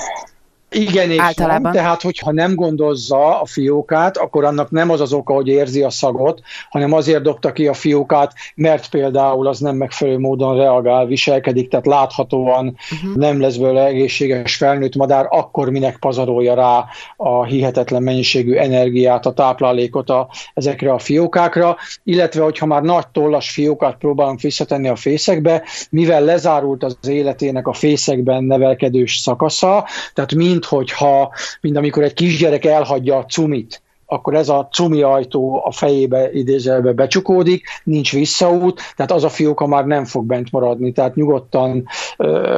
Igen, 0.70 1.10
és 1.10 1.18
Általában. 1.18 1.62
nem. 1.62 1.72
Tehát, 1.72 2.02
hogyha 2.02 2.32
nem 2.32 2.54
gondozza 2.54 3.40
a 3.40 3.46
fiókát, 3.46 4.16
akkor 4.16 4.44
annak 4.44 4.70
nem 4.70 4.90
az 4.90 5.00
az 5.00 5.12
oka, 5.12 5.34
hogy 5.34 5.48
érzi 5.48 5.82
a 5.82 5.90
szagot, 5.90 6.40
hanem 6.70 6.92
azért 6.92 7.22
dobta 7.22 7.52
ki 7.52 7.66
a 7.66 7.72
fiókát, 7.72 8.32
mert 8.54 8.88
például 8.88 9.46
az 9.46 9.58
nem 9.58 9.76
megfelelő 9.76 10.18
módon 10.18 10.56
reagál, 10.56 11.06
viselkedik, 11.06 11.68
tehát 11.68 11.86
láthatóan 11.86 12.76
uh-huh. 12.92 13.16
nem 13.16 13.40
lesz 13.40 13.56
belőle 13.56 13.84
egészséges 13.84 14.56
felnőtt 14.56 14.94
madár, 14.94 15.26
akkor 15.30 15.70
minek 15.70 15.96
pazarolja 15.96 16.54
rá 16.54 16.84
a 17.16 17.44
hihetetlen 17.44 18.02
mennyiségű 18.02 18.54
energiát, 18.54 19.26
a 19.26 19.32
táplálékot 19.32 20.10
a, 20.10 20.28
ezekre 20.54 20.92
a 20.92 20.98
fiókákra, 20.98 21.76
illetve 22.04 22.42
hogyha 22.42 22.66
már 22.66 22.82
nagy 22.82 23.08
tollas 23.08 23.50
fiókát 23.50 23.96
próbálunk 23.96 24.40
visszatenni 24.40 24.88
a 24.88 24.96
fészekbe, 24.96 25.62
mivel 25.90 26.22
lezárult 26.22 26.84
az 26.84 26.96
életének 27.08 27.66
a 27.66 27.72
fészekben 27.72 28.44
nevelkedős 28.44 29.16
szakasza, 29.16 29.86
tehát 30.14 30.34
mind 30.34 30.57
mint 30.58 30.70
hogyha, 30.70 31.32
mint 31.60 31.76
amikor 31.76 32.02
egy 32.02 32.14
kisgyerek 32.14 32.64
elhagyja 32.64 33.16
a 33.16 33.24
cumit, 33.24 33.82
akkor 34.06 34.34
ez 34.34 34.48
a 34.48 34.68
cumi 34.72 35.02
ajtó 35.02 35.62
a 35.64 35.72
fejébe 35.72 36.32
idézelve 36.32 36.92
becsukódik, 36.92 37.66
nincs 37.84 38.12
visszaút, 38.12 38.80
tehát 38.96 39.12
az 39.12 39.24
a 39.24 39.28
fióka 39.28 39.66
már 39.66 39.84
nem 39.84 40.04
fog 40.04 40.24
bent 40.24 40.52
maradni, 40.52 40.92
tehát 40.92 41.14
nyugodtan, 41.14 41.86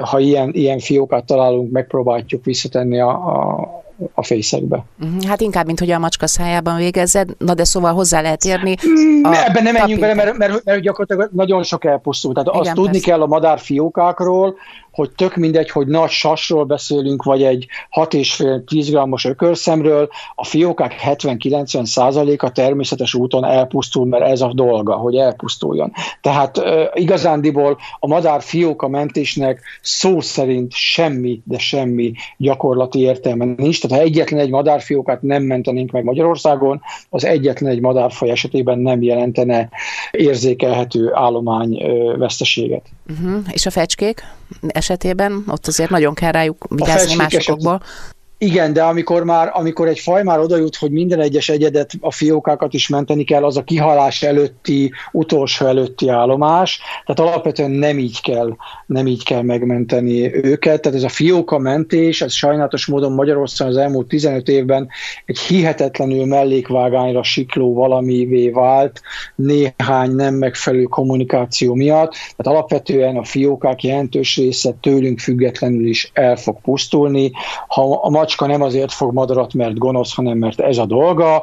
ha 0.02 0.18
ilyen, 0.18 0.50
ilyen 0.52 0.78
fiókát 0.78 1.24
találunk, 1.24 1.70
megpróbáljuk 1.70 2.44
visszatenni 2.44 3.00
a, 3.00 3.08
a, 3.08 3.82
a 4.14 4.24
fészekbe. 4.24 4.84
Mhm, 4.96 5.28
hát 5.28 5.40
inkább, 5.40 5.66
mint 5.66 5.78
hogy 5.78 5.90
a 5.90 5.98
macska 5.98 6.26
szájában 6.26 6.76
végezzed, 6.76 7.28
na 7.38 7.54
de 7.54 7.64
szóval 7.64 7.92
hozzá 7.92 8.20
lehet 8.20 8.44
érni. 8.44 8.76
Mm, 8.86 9.24
a 9.24 9.44
Ebben 9.46 9.62
nem 9.62 9.72
menjünk 9.72 10.00
bele, 10.00 10.14
mert, 10.14 10.36
mert, 10.36 10.64
mert 10.64 10.80
gyakorlatilag 10.80 11.30
nagyon 11.32 11.62
sok 11.62 11.84
elpusztul. 11.84 12.32
Tehát 12.32 12.48
Igen, 12.48 12.60
azt 12.60 12.68
persze. 12.68 12.82
tudni 12.82 13.00
kell 13.00 13.22
a 13.22 13.26
madár 13.26 13.58
fiókákról, 13.58 14.54
hogy 15.00 15.10
tök 15.10 15.36
mindegy, 15.36 15.70
hogy 15.70 15.86
nagy 15.86 16.10
sasról 16.10 16.64
beszélünk, 16.64 17.22
vagy 17.22 17.42
egy 17.42 17.66
6,5-10 17.94 18.86
grammos 18.90 19.24
ökörszemről, 19.24 20.08
a 20.34 20.44
fiókák 20.44 20.94
70-90 21.04 21.84
százaléka 21.84 22.50
természetes 22.50 23.14
úton 23.14 23.44
elpusztul, 23.44 24.06
mert 24.06 24.24
ez 24.24 24.40
a 24.40 24.52
dolga, 24.54 24.94
hogy 24.94 25.16
elpusztuljon. 25.16 25.92
Tehát 26.20 26.60
igazándiból 26.94 27.78
a 27.98 28.06
madár 28.06 28.42
fióka 28.42 28.88
mentésnek 28.88 29.62
szó 29.82 30.20
szerint 30.20 30.72
semmi, 30.72 31.40
de 31.44 31.58
semmi 31.58 32.12
gyakorlati 32.36 33.00
értelme 33.00 33.44
nincs. 33.44 33.80
Tehát 33.80 33.98
ha 33.98 34.04
egyetlen 34.04 34.40
egy 34.40 34.50
madárfiókát 34.50 35.22
nem 35.22 35.42
mentenénk 35.42 35.90
meg 35.90 36.04
Magyarországon, 36.04 36.80
az 37.08 37.24
egyetlen 37.24 37.70
egy 37.70 37.80
madárfaj 37.80 38.30
esetében 38.30 38.78
nem 38.78 39.02
jelentene 39.02 39.68
érzékelhető 40.10 41.10
állomány 41.14 41.82
veszteséget. 42.18 42.86
Uh-huh. 43.08 43.44
És 43.52 43.66
a 43.66 43.70
fecskék? 43.70 44.22
Esetében, 44.68 45.44
ott 45.46 45.66
azért 45.66 45.90
nagyon 45.90 46.14
kell 46.14 46.32
rájuk 46.32 46.66
vigyázni 46.68 47.14
másokból. 47.14 47.82
Eset, 47.82 48.18
igen, 48.42 48.72
de 48.72 48.82
amikor 48.82 49.24
már, 49.24 49.50
amikor 49.52 49.88
egy 49.88 49.98
faj 49.98 50.22
már 50.22 50.38
oda 50.38 50.56
jut, 50.56 50.76
hogy 50.76 50.90
minden 50.90 51.20
egyes 51.20 51.48
egyedet, 51.48 51.90
a 52.00 52.12
fiókákat 52.12 52.74
is 52.74 52.88
menteni 52.88 53.24
kell, 53.24 53.44
az 53.44 53.56
a 53.56 53.62
kihalás 53.62 54.22
előtti, 54.22 54.92
utolsó 55.12 55.66
előtti 55.66 56.08
állomás, 56.08 56.80
tehát 57.04 57.32
alapvetően 57.32 57.70
nem 57.70 57.98
így 57.98 58.20
kell, 58.20 58.56
nem 58.86 59.06
így 59.06 59.24
kell 59.24 59.42
megmenteni 59.42 60.34
őket. 60.44 60.80
Tehát 60.80 60.98
ez 60.98 61.04
a 61.04 61.08
fióka 61.08 61.58
mentés, 61.58 62.20
ez 62.20 62.32
sajnálatos 62.32 62.86
módon 62.86 63.12
Magyarországon 63.12 63.72
az 63.72 63.78
elmúlt 63.78 64.08
15 64.08 64.48
évben 64.48 64.88
egy 65.24 65.38
hihetetlenül 65.38 66.24
mellékvágányra 66.24 67.22
sikló 67.22 67.74
valamivé 67.74 68.48
vált, 68.48 69.00
néhány 69.34 70.10
nem 70.10 70.34
megfelelő 70.34 70.82
kommunikáció 70.82 71.74
miatt. 71.74 72.10
Tehát 72.10 72.58
alapvetően 72.58 73.16
a 73.16 73.24
fiókák 73.24 73.82
jelentős 73.82 74.36
része 74.36 74.74
tőlünk 74.80 75.18
függetlenül 75.18 75.86
is 75.86 76.10
el 76.14 76.36
fog 76.36 76.60
pusztulni. 76.60 77.30
Ha 77.68 78.00
a 78.02 78.10
macska 78.30 78.46
nem 78.46 78.62
azért 78.62 78.92
fog 78.92 79.12
madarat, 79.12 79.54
mert 79.54 79.78
gonosz, 79.78 80.14
hanem 80.14 80.38
mert 80.38 80.60
ez 80.60 80.78
a 80.78 80.86
dolga, 80.86 81.42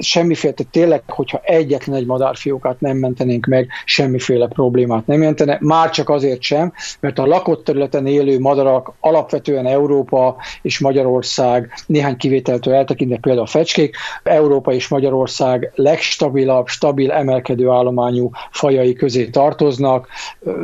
semmiféle, 0.00 0.54
tehát 0.54 0.72
tényleg, 0.72 1.02
hogyha 1.06 1.40
egyetlen 1.44 1.96
egy 1.96 2.06
madárfiókát 2.06 2.80
nem 2.80 2.96
mentenénk 2.96 3.46
meg, 3.46 3.68
semmiféle 3.84 4.46
problémát 4.46 5.06
nem 5.06 5.18
jelentene, 5.18 5.58
már 5.60 5.90
csak 5.90 6.08
azért 6.08 6.42
sem, 6.42 6.72
mert 7.00 7.18
a 7.18 7.26
lakott 7.26 7.64
területen 7.64 8.06
élő 8.06 8.38
madarak 8.38 8.92
alapvetően 9.00 9.66
Európa 9.66 10.36
és 10.62 10.78
Magyarország, 10.78 11.72
néhány 11.86 12.16
kivételtől 12.16 12.74
eltekintve 12.74 13.18
például 13.18 13.44
a 13.44 13.50
fecskék, 13.50 13.96
Európa 14.22 14.72
és 14.72 14.88
Magyarország 14.88 15.72
legstabilabb, 15.74 16.66
stabil 16.66 17.10
emelkedő 17.10 17.68
állományú 17.68 18.30
fajai 18.50 18.92
közé 18.92 19.26
tartoznak, 19.26 20.08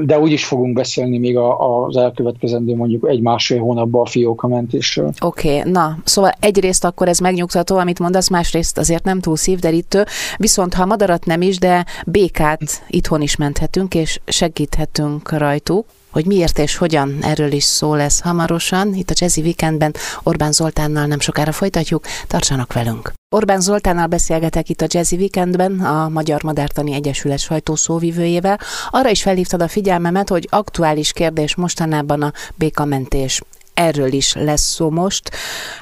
de 0.05 0.19
úgy 0.19 0.33
is 0.33 0.45
fogunk 0.45 0.75
beszélni 0.75 1.19
még 1.19 1.37
az 1.37 1.97
elkövetkezendő 1.97 2.75
mondjuk 2.75 3.09
egy-másfél 3.09 3.61
hónapban 3.61 4.01
a 4.01 4.07
fióka 4.07 4.49
mentésről. 4.49 5.13
Oké, 5.21 5.59
okay, 5.59 5.71
na, 5.71 5.99
szóval 6.05 6.33
egyrészt 6.41 6.85
akkor 6.85 7.09
ez 7.09 7.19
megnyugtató, 7.19 7.77
amit 7.77 7.99
mondasz, 7.99 8.29
másrészt 8.29 8.79
azért 8.79 9.05
nem 9.05 9.21
túl 9.27 9.37
szívderítő, 9.37 10.05
viszont 10.37 10.75
ha 10.75 10.87
madarat 10.87 11.25
nem 11.25 11.43
is, 11.43 11.59
de 11.59 11.85
békát 12.07 12.83
itthon 12.89 13.21
is 13.21 13.37
menthetünk, 13.37 13.95
és 13.95 14.21
segíthetünk 14.27 15.33
rajtuk 15.33 15.87
hogy 16.11 16.27
miért 16.27 16.59
és 16.59 16.77
hogyan, 16.77 17.19
erről 17.21 17.53
is 17.53 17.65
szó 17.65 17.95
lesz 17.95 18.21
hamarosan. 18.21 18.95
Itt 18.95 19.11
a 19.11 19.15
Jazzy 19.17 19.41
Weekendben 19.41 19.95
Orbán 20.23 20.53
Zoltánnal 20.53 21.07
nem 21.07 21.21
sokára 21.21 21.53
folytatjuk, 21.53 22.05
tartsanak 22.27 22.73
velünk. 22.73 23.13
Orbán 23.35 23.61
Zoltánnal 23.61 24.07
beszélgetek 24.07 24.69
itt 24.69 24.81
a 24.81 24.87
Jazzy 24.89 25.17
Weekendben, 25.17 25.81
a 25.81 26.09
Magyar 26.09 26.43
Madártani 26.43 26.93
Egyesület 26.93 27.39
sajtószóvivőjével. 27.39 28.61
Arra 28.91 29.11
is 29.11 29.23
felhívtad 29.23 29.63
a 29.63 29.69
figyelmemet, 29.69 30.29
hogy 30.29 30.47
aktuális 30.51 31.13
kérdés 31.13 31.55
mostanában 31.55 32.23
a 32.23 32.33
békamentés 32.55 33.43
erről 33.77 34.13
is 34.13 34.35
lesz 34.35 34.63
szó 34.63 34.91
most. 34.91 35.31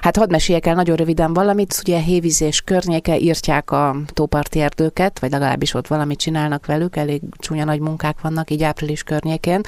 Hát 0.00 0.16
hadd 0.16 0.30
meséljek 0.30 0.66
el 0.66 0.74
nagyon 0.74 0.96
röviden 0.96 1.32
valamit, 1.32 1.76
ugye 1.80 1.98
hévizés 1.98 2.60
környéke 2.60 3.18
írtják 3.18 3.70
a 3.70 3.96
tóparti 4.06 4.60
erdőket, 4.60 5.18
vagy 5.18 5.30
legalábbis 5.30 5.74
ott 5.74 5.86
valamit 5.86 6.18
csinálnak 6.18 6.66
velük, 6.66 6.96
elég 6.96 7.22
csúnya 7.38 7.64
nagy 7.64 7.80
munkák 7.80 8.20
vannak 8.20 8.50
így 8.50 8.62
április 8.62 9.02
környékén. 9.02 9.60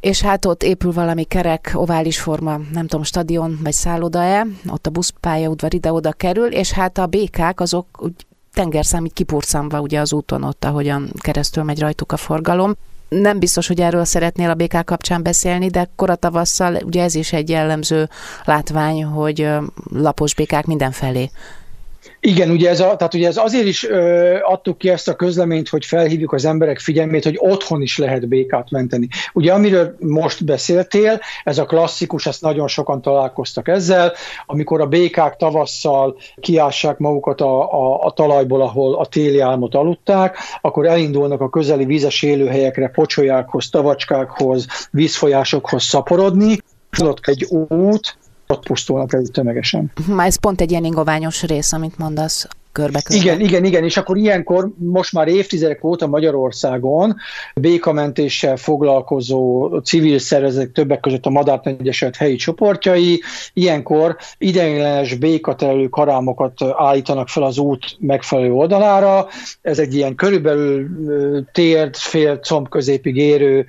És 0.00 0.20
hát 0.20 0.44
ott 0.44 0.62
épül 0.62 0.92
valami 0.92 1.24
kerek, 1.24 1.70
ovális 1.74 2.20
forma, 2.20 2.60
nem 2.72 2.86
tudom, 2.86 3.04
stadion 3.04 3.58
vagy 3.62 3.72
szálloda-e, 3.72 4.46
ott 4.68 4.86
a 4.86 4.90
buszpályaudvar 4.90 5.74
ide-oda 5.74 6.12
kerül, 6.12 6.52
és 6.52 6.72
hát 6.72 6.98
a 6.98 7.06
békák 7.06 7.60
azok 7.60 7.86
úgy 7.98 8.26
tengerszám 8.52 9.04
így 9.04 9.12
kipurcamva 9.12 9.80
ugye 9.80 10.00
az 10.00 10.12
úton 10.12 10.42
ott, 10.42 10.64
ahogyan 10.64 11.12
keresztül 11.18 11.62
megy 11.62 11.80
rajtuk 11.80 12.12
a 12.12 12.16
forgalom 12.16 12.74
nem 13.08 13.38
biztos, 13.38 13.66
hogy 13.66 13.80
erről 13.80 14.04
szeretnél 14.04 14.50
a 14.50 14.54
BK 14.54 14.84
kapcsán 14.84 15.22
beszélni, 15.22 15.68
de 15.68 15.88
koratavasszal 15.96 16.78
ugye 16.84 17.02
ez 17.02 17.14
is 17.14 17.32
egy 17.32 17.48
jellemző 17.48 18.08
látvány, 18.44 19.04
hogy 19.04 19.48
lapos 19.92 20.34
békák 20.34 20.66
mindenfelé 20.66 21.30
igen, 22.20 22.50
ugye 22.50 22.68
ez, 22.68 22.80
a, 22.80 22.96
tehát 22.96 23.14
ugye 23.14 23.26
ez 23.26 23.36
azért 23.36 23.66
is 23.66 23.88
ö, 23.88 24.36
adtuk 24.42 24.78
ki 24.78 24.88
ezt 24.88 25.08
a 25.08 25.16
közleményt, 25.16 25.68
hogy 25.68 25.84
felhívjuk 25.84 26.32
az 26.32 26.44
emberek 26.44 26.78
figyelmét, 26.78 27.24
hogy 27.24 27.38
otthon 27.40 27.82
is 27.82 27.98
lehet 27.98 28.28
békát 28.28 28.70
menteni. 28.70 29.08
Ugye 29.32 29.52
amiről 29.52 29.96
most 29.98 30.44
beszéltél, 30.44 31.20
ez 31.44 31.58
a 31.58 31.64
klasszikus, 31.64 32.26
ezt 32.26 32.42
nagyon 32.42 32.68
sokan 32.68 33.02
találkoztak 33.02 33.68
ezzel, 33.68 34.12
amikor 34.46 34.80
a 34.80 34.86
békák 34.86 35.36
tavasszal 35.36 36.16
kiássák 36.40 36.98
magukat 36.98 37.40
a, 37.40 37.72
a, 37.72 38.04
a 38.04 38.10
talajból, 38.10 38.62
ahol 38.62 38.94
a 38.94 39.06
téli 39.06 39.40
álmot 39.40 39.74
aludták, 39.74 40.36
akkor 40.60 40.86
elindulnak 40.86 41.40
a 41.40 41.50
közeli 41.50 41.84
vízes 41.84 42.22
élőhelyekre, 42.22 42.88
pocsolyákhoz, 42.88 43.68
tavacskákhoz, 43.68 44.66
vízfolyásokhoz 44.90 45.82
szaporodni, 45.82 46.58
ott 47.02 47.26
egy 47.26 47.44
út, 47.68 48.16
ott 48.48 48.66
pusztulnak 48.66 49.12
el 49.12 49.22
tömegesen. 49.22 49.90
Már 50.06 50.26
ez 50.26 50.36
pont 50.36 50.60
egy 50.60 50.70
ilyen 50.70 50.84
ingoványos 50.84 51.42
rész, 51.42 51.72
amit 51.72 51.98
mondasz 51.98 52.48
körbe, 52.78 53.00
körbe. 53.02 53.24
Igen, 53.24 53.40
igen, 53.40 53.64
igen, 53.64 53.84
és 53.84 53.96
akkor 53.96 54.16
ilyenkor 54.16 54.70
most 54.76 55.12
már 55.12 55.28
évtizedek 55.28 55.84
óta 55.84 56.06
Magyarországon 56.06 57.16
békamentéssel 57.54 58.56
foglalkozó 58.56 59.68
civil 59.78 60.18
szervezetek, 60.18 60.72
többek 60.72 61.00
között 61.00 61.26
a 61.26 61.30
Madárt 61.30 61.66
Egyesület 61.66 62.16
helyi 62.16 62.36
csoportjai, 62.36 63.22
ilyenkor 63.52 64.16
ideiglenes 64.38 65.14
békatelelő 65.14 65.88
karámokat 65.88 66.52
állítanak 66.76 67.28
fel 67.28 67.42
az 67.42 67.58
út 67.58 67.96
megfelelő 67.98 68.52
oldalára. 68.52 69.26
Ez 69.62 69.78
egy 69.78 69.94
ilyen 69.94 70.14
körülbelül 70.14 70.86
térd, 71.52 71.96
fél 71.96 72.38
comb 72.38 72.68
középig 72.68 73.16
érő 73.16 73.66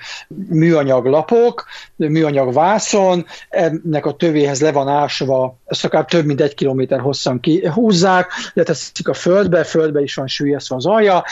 műanyag 0.50 1.06
lapok, 1.06 1.66
műanyag 1.96 2.54
vászon, 2.54 3.26
ennek 3.50 4.06
a 4.06 4.14
tövéhez 4.14 4.62
le 4.62 4.72
van 4.72 4.88
ásva, 4.88 5.58
ezt 5.66 5.86
akár 5.86 6.06
több 6.06 6.26
mint 6.26 6.42
egy 6.42 6.54
kilométer 6.54 7.00
hosszan 7.00 7.40
kihúzzák, 7.40 8.32
leteszik 9.00 9.08
a 9.08 9.14
földbe, 9.14 9.64
földbe 9.64 10.02
is 10.02 10.16
van 10.16 10.28
sűjeszve 10.28 10.76
az 10.76 10.86
alja, 10.86 11.24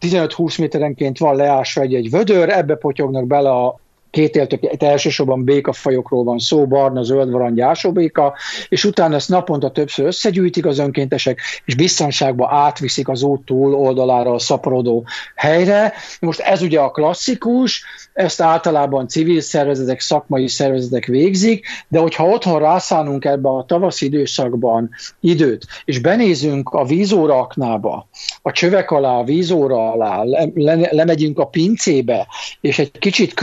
15-20 0.00 0.58
méterenként 0.58 1.18
van 1.18 1.36
leásva 1.36 1.80
egy-egy 1.80 2.10
vödör, 2.10 2.48
ebbe 2.48 2.74
potyognak 2.74 3.26
bele 3.26 3.50
a 3.50 3.80
két 4.12 4.36
éltök, 4.36 4.82
elsősorban 4.82 5.44
békafajokról 5.44 6.24
van 6.24 6.38
szó, 6.38 6.66
barna, 6.66 7.02
zöld 7.02 7.30
varangy, 7.30 7.60
ásóbéka, 7.60 8.34
és 8.68 8.84
utána 8.84 9.14
ezt 9.14 9.28
naponta 9.28 9.70
többször 9.70 10.06
összegyűjtik 10.06 10.66
az 10.66 10.78
önkéntesek, 10.78 11.40
és 11.64 11.74
biztonságba 11.74 12.48
átviszik 12.50 13.08
az 13.08 13.22
út 13.22 13.44
túl 13.44 13.74
oldalára 13.74 14.32
a 14.32 14.38
szaporodó 14.38 15.04
helyre. 15.34 15.92
Most 16.20 16.40
ez 16.40 16.62
ugye 16.62 16.80
a 16.80 16.90
klasszikus, 16.90 17.84
ezt 18.12 18.40
általában 18.40 19.08
civil 19.08 19.40
szervezetek, 19.40 20.00
szakmai 20.00 20.48
szervezetek 20.48 21.06
végzik, 21.06 21.66
de 21.88 21.98
hogyha 21.98 22.28
otthon 22.28 22.58
rászánunk 22.58 23.24
ebbe 23.24 23.48
a 23.48 23.64
tavaszi 23.64 24.06
időszakban 24.06 24.90
időt, 25.20 25.66
és 25.84 25.98
benézünk 25.98 26.68
a 26.68 26.84
vízóra 26.84 27.38
aknába, 27.38 28.08
a 28.42 28.52
csövek 28.52 28.90
alá, 28.90 29.18
a 29.18 29.24
vízóra 29.24 29.92
alá, 29.92 30.22
le, 30.54 30.88
lemegyünk 30.90 31.38
a 31.38 31.46
pincébe, 31.46 32.26
és 32.60 32.78
egy 32.78 32.98
kicsit 32.98 33.34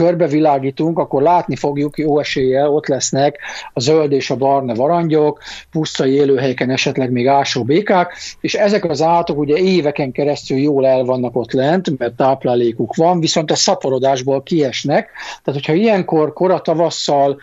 körbevilágítunk, 0.60 0.98
akkor 0.98 1.22
látni 1.22 1.56
fogjuk, 1.56 1.98
jó 1.98 2.18
eséllyel 2.18 2.68
ott 2.68 2.86
lesznek 2.86 3.38
a 3.72 3.80
zöld 3.80 4.12
és 4.12 4.30
a 4.30 4.36
barna 4.36 4.74
varangyok, 4.74 5.38
pusztai 5.70 6.12
élőhelyeken 6.12 6.70
esetleg 6.70 7.10
még 7.10 7.26
ásó 7.26 7.64
békák, 7.64 8.12
és 8.40 8.54
ezek 8.54 8.84
az 8.84 9.02
állatok 9.02 9.38
ugye 9.38 9.56
éveken 9.56 10.12
keresztül 10.12 10.58
jól 10.58 10.86
el 10.86 11.04
vannak 11.04 11.36
ott 11.36 11.52
lent, 11.52 11.98
mert 11.98 12.14
táplálékuk 12.14 12.94
van, 12.94 13.20
viszont 13.20 13.50
a 13.50 13.54
szaporodásból 13.54 14.42
ki 14.42 14.54
kiesnek. 14.54 15.10
Tehát, 15.42 15.60
hogyha 15.60 15.72
ilyenkor 15.72 16.32
kora 16.32 16.60
tavasszal 16.60 17.40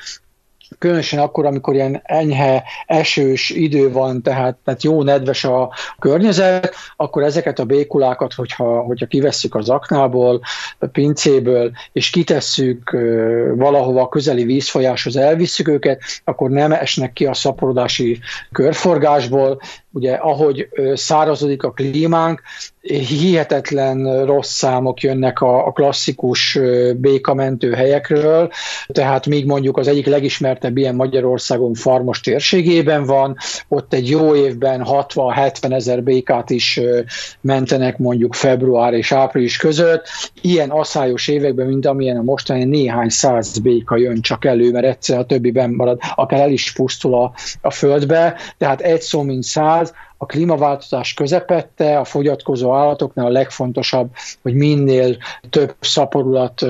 különösen 0.80 1.20
akkor, 1.20 1.46
amikor 1.46 1.74
ilyen 1.74 2.02
enyhe, 2.04 2.64
esős 2.86 3.50
idő 3.50 3.92
van, 3.92 4.22
tehát, 4.22 4.58
tehát 4.64 4.84
jó 4.84 5.04
nedves 5.04 5.44
a 5.44 5.74
környezet, 6.00 6.76
akkor 6.96 7.24
ezeket 7.24 7.60
a 7.60 7.66
békulákat, 7.66 8.34
hogyha, 8.34 8.80
hogyha 8.80 9.06
kivesszük 9.06 9.56
az 9.56 9.70
aknából, 9.70 10.42
a 10.80 10.86
pincéből, 10.86 11.72
és 11.92 12.10
kitesszük 12.10 12.98
valahova 13.56 14.02
a 14.02 14.10
közeli 14.10 14.44
vízfolyáshoz, 14.44 15.16
elvisszük 15.16 15.68
őket, 15.68 16.02
akkor 16.24 16.50
nem 16.50 16.72
esnek 16.72 17.14
ki 17.14 17.26
a 17.26 17.34
szaporodási 17.34 18.20
körforgásból, 18.52 19.60
ugye 19.98 20.14
ahogy 20.14 20.68
szárazodik 20.94 21.64
a 21.64 21.72
klímánk, 21.72 22.42
hihetetlen 22.88 24.26
rossz 24.26 24.52
számok 24.52 25.02
jönnek 25.02 25.42
a, 25.42 25.68
a 25.68 25.72
klasszikus 25.72 26.60
békamentő 26.96 27.72
helyekről, 27.72 28.52
tehát 28.88 29.26
még 29.26 29.46
mondjuk 29.46 29.78
az 29.78 29.88
egyik 29.88 30.06
legismertebb 30.06 30.78
ilyen 30.78 30.96
Magyarországon 30.96 31.74
farmos 31.74 32.20
térségében 32.20 33.06
van, 33.06 33.38
ott 33.68 33.94
egy 33.94 34.10
jó 34.10 34.36
évben 34.36 34.86
60-70 34.86 35.74
ezer 35.74 36.04
békát 36.04 36.50
is 36.50 36.80
mentenek 37.42 37.98
mondjuk 37.98 38.34
február 38.34 38.94
és 38.94 39.12
április 39.12 39.58
között. 39.58 40.08
Ilyen 40.42 40.70
asszályos 40.70 41.28
években, 41.28 41.68
mint 41.68 41.86
amilyen 41.86 42.18
a 42.18 42.22
mostani, 42.22 42.64
néhány 42.64 43.10
száz 43.10 43.58
béka 43.58 43.98
jön 43.98 44.22
csak 44.22 44.46
elő, 44.46 44.72
mert 44.72 44.86
egyszer 44.86 45.20
a 45.20 45.26
többiben 45.26 45.70
marad, 45.70 46.00
akár 46.16 46.40
el 46.40 46.52
is 46.52 46.74
pusztul 46.74 47.16
a, 47.16 47.34
a 47.62 47.72
földbe, 47.72 48.36
tehát 48.58 48.82
egy 48.82 49.02
szó 49.02 49.22
mint 49.22 49.44
száz, 49.44 49.87
a 50.18 50.26
klímaváltozás 50.26 51.14
közepette, 51.14 52.00
a 52.00 52.04
fogyatkozó 52.04 52.74
állatoknál 52.74 53.26
a 53.26 53.30
legfontosabb, 53.30 54.10
hogy 54.42 54.54
minél 54.54 55.18
több 55.50 55.76
szaporulat 55.80 56.66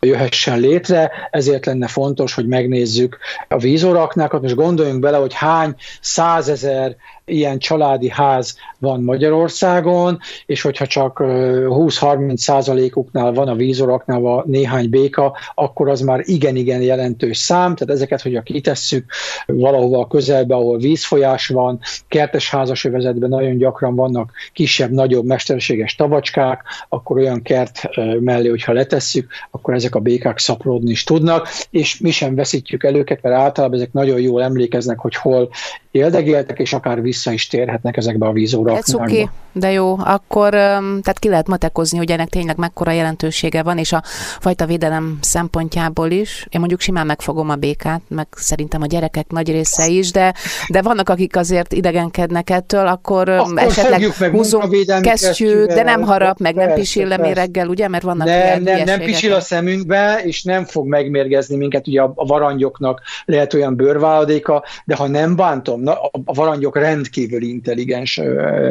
jöhessen 0.00 0.60
létre, 0.60 1.10
ezért 1.30 1.66
lenne 1.66 1.86
fontos, 1.86 2.34
hogy 2.34 2.46
megnézzük 2.46 3.18
a 3.48 3.58
vízoraknákat. 3.58 4.42
Most 4.42 4.54
gondoljunk 4.54 5.00
bele, 5.00 5.16
hogy 5.16 5.34
hány 5.34 5.74
százezer 6.00 6.96
ilyen 7.30 7.58
családi 7.58 8.08
ház 8.08 8.56
van 8.78 9.02
Magyarországon, 9.02 10.18
és 10.46 10.62
hogyha 10.62 10.86
csak 10.86 11.18
20-30 11.20 12.36
százalékuknál 12.36 13.32
van 13.32 13.48
a 13.48 13.54
vízoraknál 13.54 14.26
a 14.26 14.44
néhány 14.46 14.90
béka, 14.90 15.36
akkor 15.54 15.88
az 15.88 16.00
már 16.00 16.20
igen-igen 16.24 16.82
jelentős 16.82 17.36
szám, 17.36 17.74
tehát 17.74 17.94
ezeket, 17.94 18.22
hogyha 18.22 18.42
kitesszük 18.42 19.04
valahova 19.46 19.98
a 19.98 20.06
közelbe, 20.06 20.54
ahol 20.54 20.78
vízfolyás 20.78 21.48
van, 21.48 21.80
kertes 22.08 22.50
házasövezetben 22.50 23.28
nagyon 23.28 23.56
gyakran 23.56 23.94
vannak 23.94 24.32
kisebb, 24.52 24.90
nagyobb 24.90 25.24
mesterséges 25.24 25.94
tavacskák, 25.94 26.62
akkor 26.88 27.16
olyan 27.16 27.42
kert 27.42 27.88
mellé, 28.20 28.48
hogyha 28.48 28.72
letesszük, 28.72 29.30
akkor 29.50 29.74
ezek 29.74 29.94
a 29.94 30.00
békák 30.00 30.38
szaporodni 30.38 30.90
is 30.90 31.04
tudnak, 31.04 31.48
és 31.70 31.98
mi 31.98 32.10
sem 32.10 32.34
veszítjük 32.34 32.84
el 32.84 32.94
őket, 32.94 33.22
mert 33.22 33.36
általában 33.36 33.76
ezek 33.76 33.92
nagyon 33.92 34.20
jól 34.20 34.42
emlékeznek, 34.42 34.98
hogy 34.98 35.14
hol 35.14 35.50
éldegéltek, 35.90 36.58
és 36.58 36.72
akár 36.72 37.02
vissza 37.02 37.19
is 37.26 37.46
térhetnek 37.46 37.96
ezekbe 37.96 38.26
a 38.26 38.32
vízóra. 38.32 38.76
Ez 38.76 38.94
oké, 38.94 39.02
okay, 39.12 39.28
de 39.52 39.70
jó, 39.70 39.98
akkor 39.98 40.50
tehát 40.50 41.18
ki 41.18 41.28
lehet 41.28 41.48
matekozni, 41.48 41.98
hogy 41.98 42.10
ennek 42.10 42.28
tényleg 42.28 42.56
mekkora 42.56 42.90
jelentősége 42.90 43.62
van, 43.62 43.78
és 43.78 43.92
a 43.92 44.02
fajta 44.40 44.66
védelem 44.66 45.18
szempontjából 45.20 46.10
is. 46.10 46.46
Én 46.50 46.60
mondjuk 46.60 46.80
simán 46.80 47.06
megfogom 47.06 47.50
a 47.50 47.54
békát, 47.54 48.00
meg 48.08 48.26
szerintem 48.30 48.82
a 48.82 48.86
gyerekek 48.86 49.30
nagy 49.30 49.50
része 49.50 49.86
is, 49.86 50.10
de, 50.10 50.34
de 50.68 50.82
vannak, 50.82 51.08
akik 51.08 51.36
azért 51.36 51.72
idegenkednek 51.72 52.50
ettől, 52.50 52.86
akkor, 52.86 53.28
akkor 53.28 53.58
esetleg 53.58 54.02
húzunk 54.30 54.74
kesztyűt, 55.00 55.66
de 55.66 55.82
nem 55.82 56.02
harap, 56.02 56.38
meg 56.38 56.54
persze, 56.54 56.68
nem 56.68 56.78
pisil 56.78 57.06
le 57.06 57.32
reggel, 57.32 57.68
ugye, 57.68 57.88
mert 57.88 58.02
vannak 58.02 58.26
nem, 58.26 58.62
nem, 58.62 58.84
nem 58.84 59.00
pisil 59.00 59.32
a 59.32 59.40
szemünkbe, 59.40 60.20
és 60.24 60.42
nem 60.42 60.64
fog 60.64 60.86
megmérgezni 60.86 61.56
minket, 61.56 61.86
ugye 61.86 62.00
a, 62.02 62.12
a 62.14 62.26
varangyoknak 62.26 63.00
lehet 63.24 63.54
olyan 63.54 63.76
bőrváladéka, 63.76 64.64
de 64.84 64.96
ha 64.96 65.08
nem 65.08 65.36
bántom, 65.36 65.80
Na, 65.80 65.92
a 66.24 66.32
varangyok 66.32 66.76
rendkívül 67.10 67.42
intelligens 67.42 68.20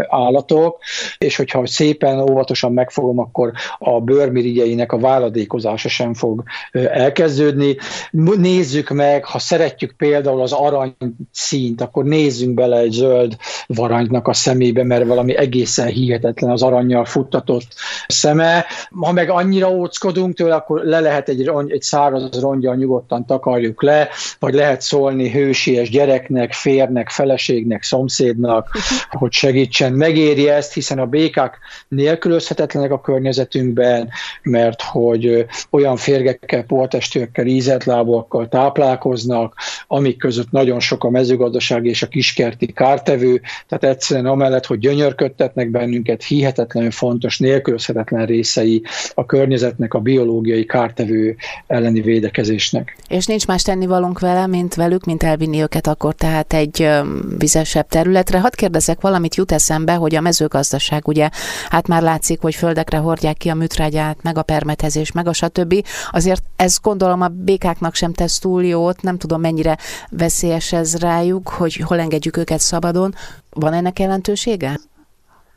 állatok, 0.08 0.78
és 1.18 1.36
hogyha 1.36 1.68
szépen, 1.68 2.20
óvatosan 2.20 2.74
megfogom, 2.74 3.20
akkor 3.20 3.52
a 3.78 4.02
bőrmirigyeinek 4.02 4.92
a 4.92 5.00
váladékozása 5.00 5.90
sem 5.90 6.14
fog 6.14 6.44
elkezdődni. 6.72 7.78
Nézzük 8.12 8.90
meg, 8.90 9.26
ha 9.26 9.40
szeretjük 9.40 9.94
például 9.98 10.42
az 10.42 10.52
arany 10.52 10.96
színt, 11.32 11.82
akkor 11.82 12.04
nézzünk 12.04 12.54
bele 12.54 12.78
egy 12.78 12.92
zöld 12.92 13.36
varangynak 13.68 14.28
a 14.28 14.34
szemébe, 14.34 14.84
mert 14.84 15.06
valami 15.06 15.38
egészen 15.38 15.88
hihetetlen 15.88 16.52
az 16.52 16.62
aranyjal 16.62 17.06
futtatott 17.06 17.68
szeme. 18.08 18.66
Ha 19.00 19.12
meg 19.12 19.30
annyira 19.30 19.70
óckodunk 19.70 20.36
tőle, 20.36 20.56
akkor 20.56 20.82
le 20.84 21.00
lehet 21.00 21.30
egy, 21.30 21.46
rongy, 21.46 21.72
egy 21.72 21.82
száraz 21.82 22.42
rongyal 22.42 22.76
nyugodtan 22.76 23.26
takarjuk 23.26 23.84
le, 23.84 24.10
vagy 24.40 24.54
lehet 24.54 24.82
szólni 24.82 25.32
hősies 25.32 25.90
gyereknek, 25.90 26.54
férnek, 26.54 27.10
feleségnek, 27.10 27.84
szomszéd 27.84 28.29
szomszédnak, 28.30 28.70
hogy 29.10 29.32
segítsen. 29.32 29.94
Megéri 29.94 30.50
ezt, 30.50 30.74
hiszen 30.74 31.00
a 31.00 31.06
békák 31.06 31.58
nélkülözhetetlenek 31.88 32.92
a 32.92 33.02
környezetünkben, 33.02 34.10
mert 34.44 34.82
hogy 34.82 35.46
olyan 35.70 35.96
férgekkel, 35.96 36.64
poltestőkkel, 36.64 37.46
ízetlábúakkal 37.46 38.48
táplálkoznak, 38.48 39.54
amik 39.88 40.18
között 40.18 40.52
nagyon 40.52 40.80
sok 40.80 41.04
a 41.04 41.10
mezőgazdaság 41.10 41.86
és 41.86 42.02
a 42.02 42.08
kiskerti 42.08 42.66
kártevő, 42.66 43.42
tehát 43.68 43.96
egyszerűen 43.96 44.26
amellett, 44.26 44.66
hogy 44.66 44.80
gyönyörködtetnek 44.80 45.70
bennünket, 45.70 46.24
hihetetlenül 46.24 46.92
fontos, 46.92 47.40
nélkülözhetetlen 47.40 48.26
részei 48.26 48.84
a 49.14 49.26
környezetnek, 49.26 49.94
a 49.94 50.00
biológiai 50.00 50.66
kártevő 50.66 51.36
elleni 51.68 52.02
védekezésnek. 52.02 52.98
És 53.08 53.26
nincs 53.26 53.48
más 53.48 53.62
tennivalónk 53.62 54.20
vele, 54.20 54.48
mint 54.48 54.76
velük, 54.76 55.06
mint 55.06 55.24
elvinni 55.24 55.62
őket 55.62 55.88
akkor 55.88 56.14
tehát 56.14 56.54
egy 56.54 56.90
vizesebb 57.38 57.88
területre. 58.10 58.40
Hadd 58.40 58.56
kérdezek 58.56 59.02
valamit, 59.02 59.36
jut 59.36 59.52
eszembe, 59.52 59.94
hogy 59.94 60.16
a 60.16 60.22
mezőgazdaság 60.22 61.08
ugye, 61.08 61.30
hát 61.70 61.88
már 61.88 62.02
látszik, 62.02 62.42
hogy 62.42 62.56
földekre 62.56 62.98
hordják 62.98 63.38
ki 63.38 63.50
a 63.50 63.54
műtrágyát, 63.54 64.18
meg 64.22 64.38
a 64.38 64.44
permetezés, 64.44 65.12
meg 65.12 65.28
a 65.28 65.34
stb. 65.34 65.86
Azért 66.12 66.44
ez 66.56 66.78
gondolom 66.82 67.22
a 67.22 67.28
békáknak 67.28 67.96
sem 67.96 68.14
tesz 68.14 68.40
túl 68.40 68.66
jót, 68.66 69.02
nem 69.02 69.18
tudom 69.18 69.42
mennyire 69.42 69.78
veszélyes 70.10 70.72
ez 70.72 70.96
rájuk, 70.96 71.50
hogy 71.50 71.76
hol 71.76 72.00
engedjük 72.00 72.38
őket 72.38 72.60
szabadon. 72.60 73.16
Van 73.50 73.74
ennek 73.74 74.00
jelentősége? 74.00 74.80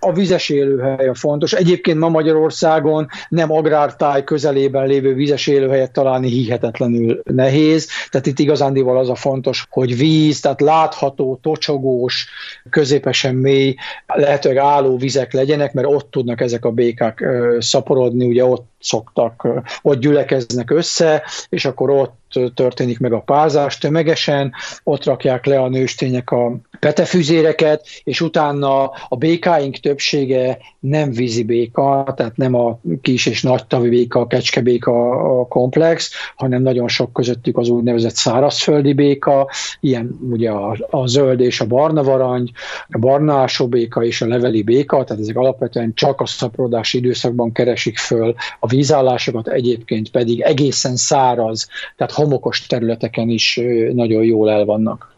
A 0.04 0.12
vizes 0.12 0.48
élőhely 0.48 1.08
a 1.08 1.14
fontos. 1.14 1.52
Egyébként 1.52 1.98
ma 1.98 2.08
Magyarországon 2.08 3.08
nem 3.28 3.52
agrártáj 3.52 4.24
közelében 4.24 4.86
lévő 4.86 5.14
vizes 5.14 5.46
élőhelyet 5.46 5.92
találni 5.92 6.28
hihetetlenül 6.28 7.22
nehéz, 7.24 7.88
tehát 8.10 8.26
itt 8.26 8.38
igazándival 8.38 8.98
az 8.98 9.08
a 9.08 9.14
fontos, 9.14 9.66
hogy 9.70 9.96
víz, 9.96 10.40
tehát 10.40 10.60
látható, 10.60 11.38
tocsogós, 11.42 12.28
középesen 12.70 13.34
mély, 13.34 13.74
lehetőleg 14.06 14.58
álló 14.58 14.96
vizek 14.96 15.32
legyenek, 15.32 15.72
mert 15.72 15.88
ott 15.88 16.10
tudnak 16.10 16.40
ezek 16.40 16.64
a 16.64 16.70
békák 16.70 17.24
szaporodni, 17.58 18.26
ugye 18.26 18.44
ott 18.44 18.70
szoktak, 18.80 19.48
ott 19.82 20.00
gyülekeznek 20.00 20.70
össze, 20.70 21.22
és 21.48 21.64
akkor 21.64 21.90
ott 21.90 22.20
történik 22.54 22.98
meg 22.98 23.12
a 23.12 23.20
pázás 23.20 23.78
tömegesen, 23.78 24.52
ott 24.82 25.04
rakják 25.04 25.46
le 25.46 25.60
a 25.60 25.68
nőstények 25.68 26.30
a 26.30 26.56
petefüzéreket, 26.82 27.86
és 28.04 28.20
utána 28.20 28.82
a 29.08 29.16
békáink 29.16 29.76
többsége 29.76 30.58
nem 30.80 31.10
vízi 31.10 31.44
béka, 31.44 32.12
tehát 32.16 32.36
nem 32.36 32.54
a 32.54 32.78
kis 33.02 33.26
és 33.26 33.42
nagy 33.42 33.66
tavi 33.66 33.88
béka, 33.88 34.20
a 34.20 34.26
kecskebéka 34.26 35.10
a 35.40 35.46
komplex, 35.46 36.10
hanem 36.36 36.62
nagyon 36.62 36.88
sok 36.88 37.12
közöttük 37.12 37.58
az 37.58 37.68
úgynevezett 37.68 38.14
szárazföldi 38.14 38.92
béka, 38.92 39.48
ilyen 39.80 40.18
ugye 40.30 40.50
a, 40.50 40.76
a 40.90 41.06
zöld 41.06 41.40
és 41.40 41.60
a 41.60 41.66
barna 41.66 42.02
varangy, 42.02 42.50
a 42.88 42.98
barna 42.98 43.46
béka 43.68 44.04
és 44.04 44.22
a 44.22 44.26
leveli 44.26 44.62
béka, 44.62 45.04
tehát 45.04 45.22
ezek 45.22 45.36
alapvetően 45.36 45.94
csak 45.94 46.20
a 46.20 46.26
szaporodási 46.26 46.98
időszakban 46.98 47.52
keresik 47.52 47.98
föl 47.98 48.34
a 48.60 48.66
vízállásokat, 48.66 49.48
egyébként 49.48 50.10
pedig 50.10 50.40
egészen 50.40 50.96
száraz, 50.96 51.68
tehát 51.96 52.12
homokos 52.12 52.66
területeken 52.66 53.28
is 53.28 53.60
nagyon 53.92 54.24
jól 54.24 54.50
el 54.50 54.64
vannak. 54.64 55.11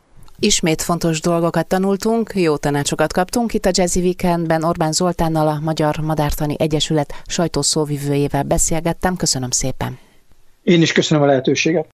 Ismét 0.45 0.83
fontos 0.83 1.21
dolgokat 1.21 1.67
tanultunk, 1.67 2.33
jó 2.35 2.57
tanácsokat 2.57 3.13
kaptunk. 3.13 3.55
Itt 3.55 3.67
a 3.67 3.71
Jazzy 3.73 4.01
Weekendben 4.01 4.65
Orbán 4.65 4.93
Zoltánnal, 4.93 5.49
a 5.49 5.61
Magyar 5.63 5.97
Madártani 5.97 6.55
Egyesület 6.59 7.15
sajtószóvivőjével 7.27 8.43
beszélgettem. 8.43 9.17
Köszönöm 9.17 9.51
szépen. 9.51 9.99
Én 10.63 10.83
is 10.83 10.93
köszönöm 10.93 11.23
a 11.23 11.27
lehetőséget. 11.27 11.87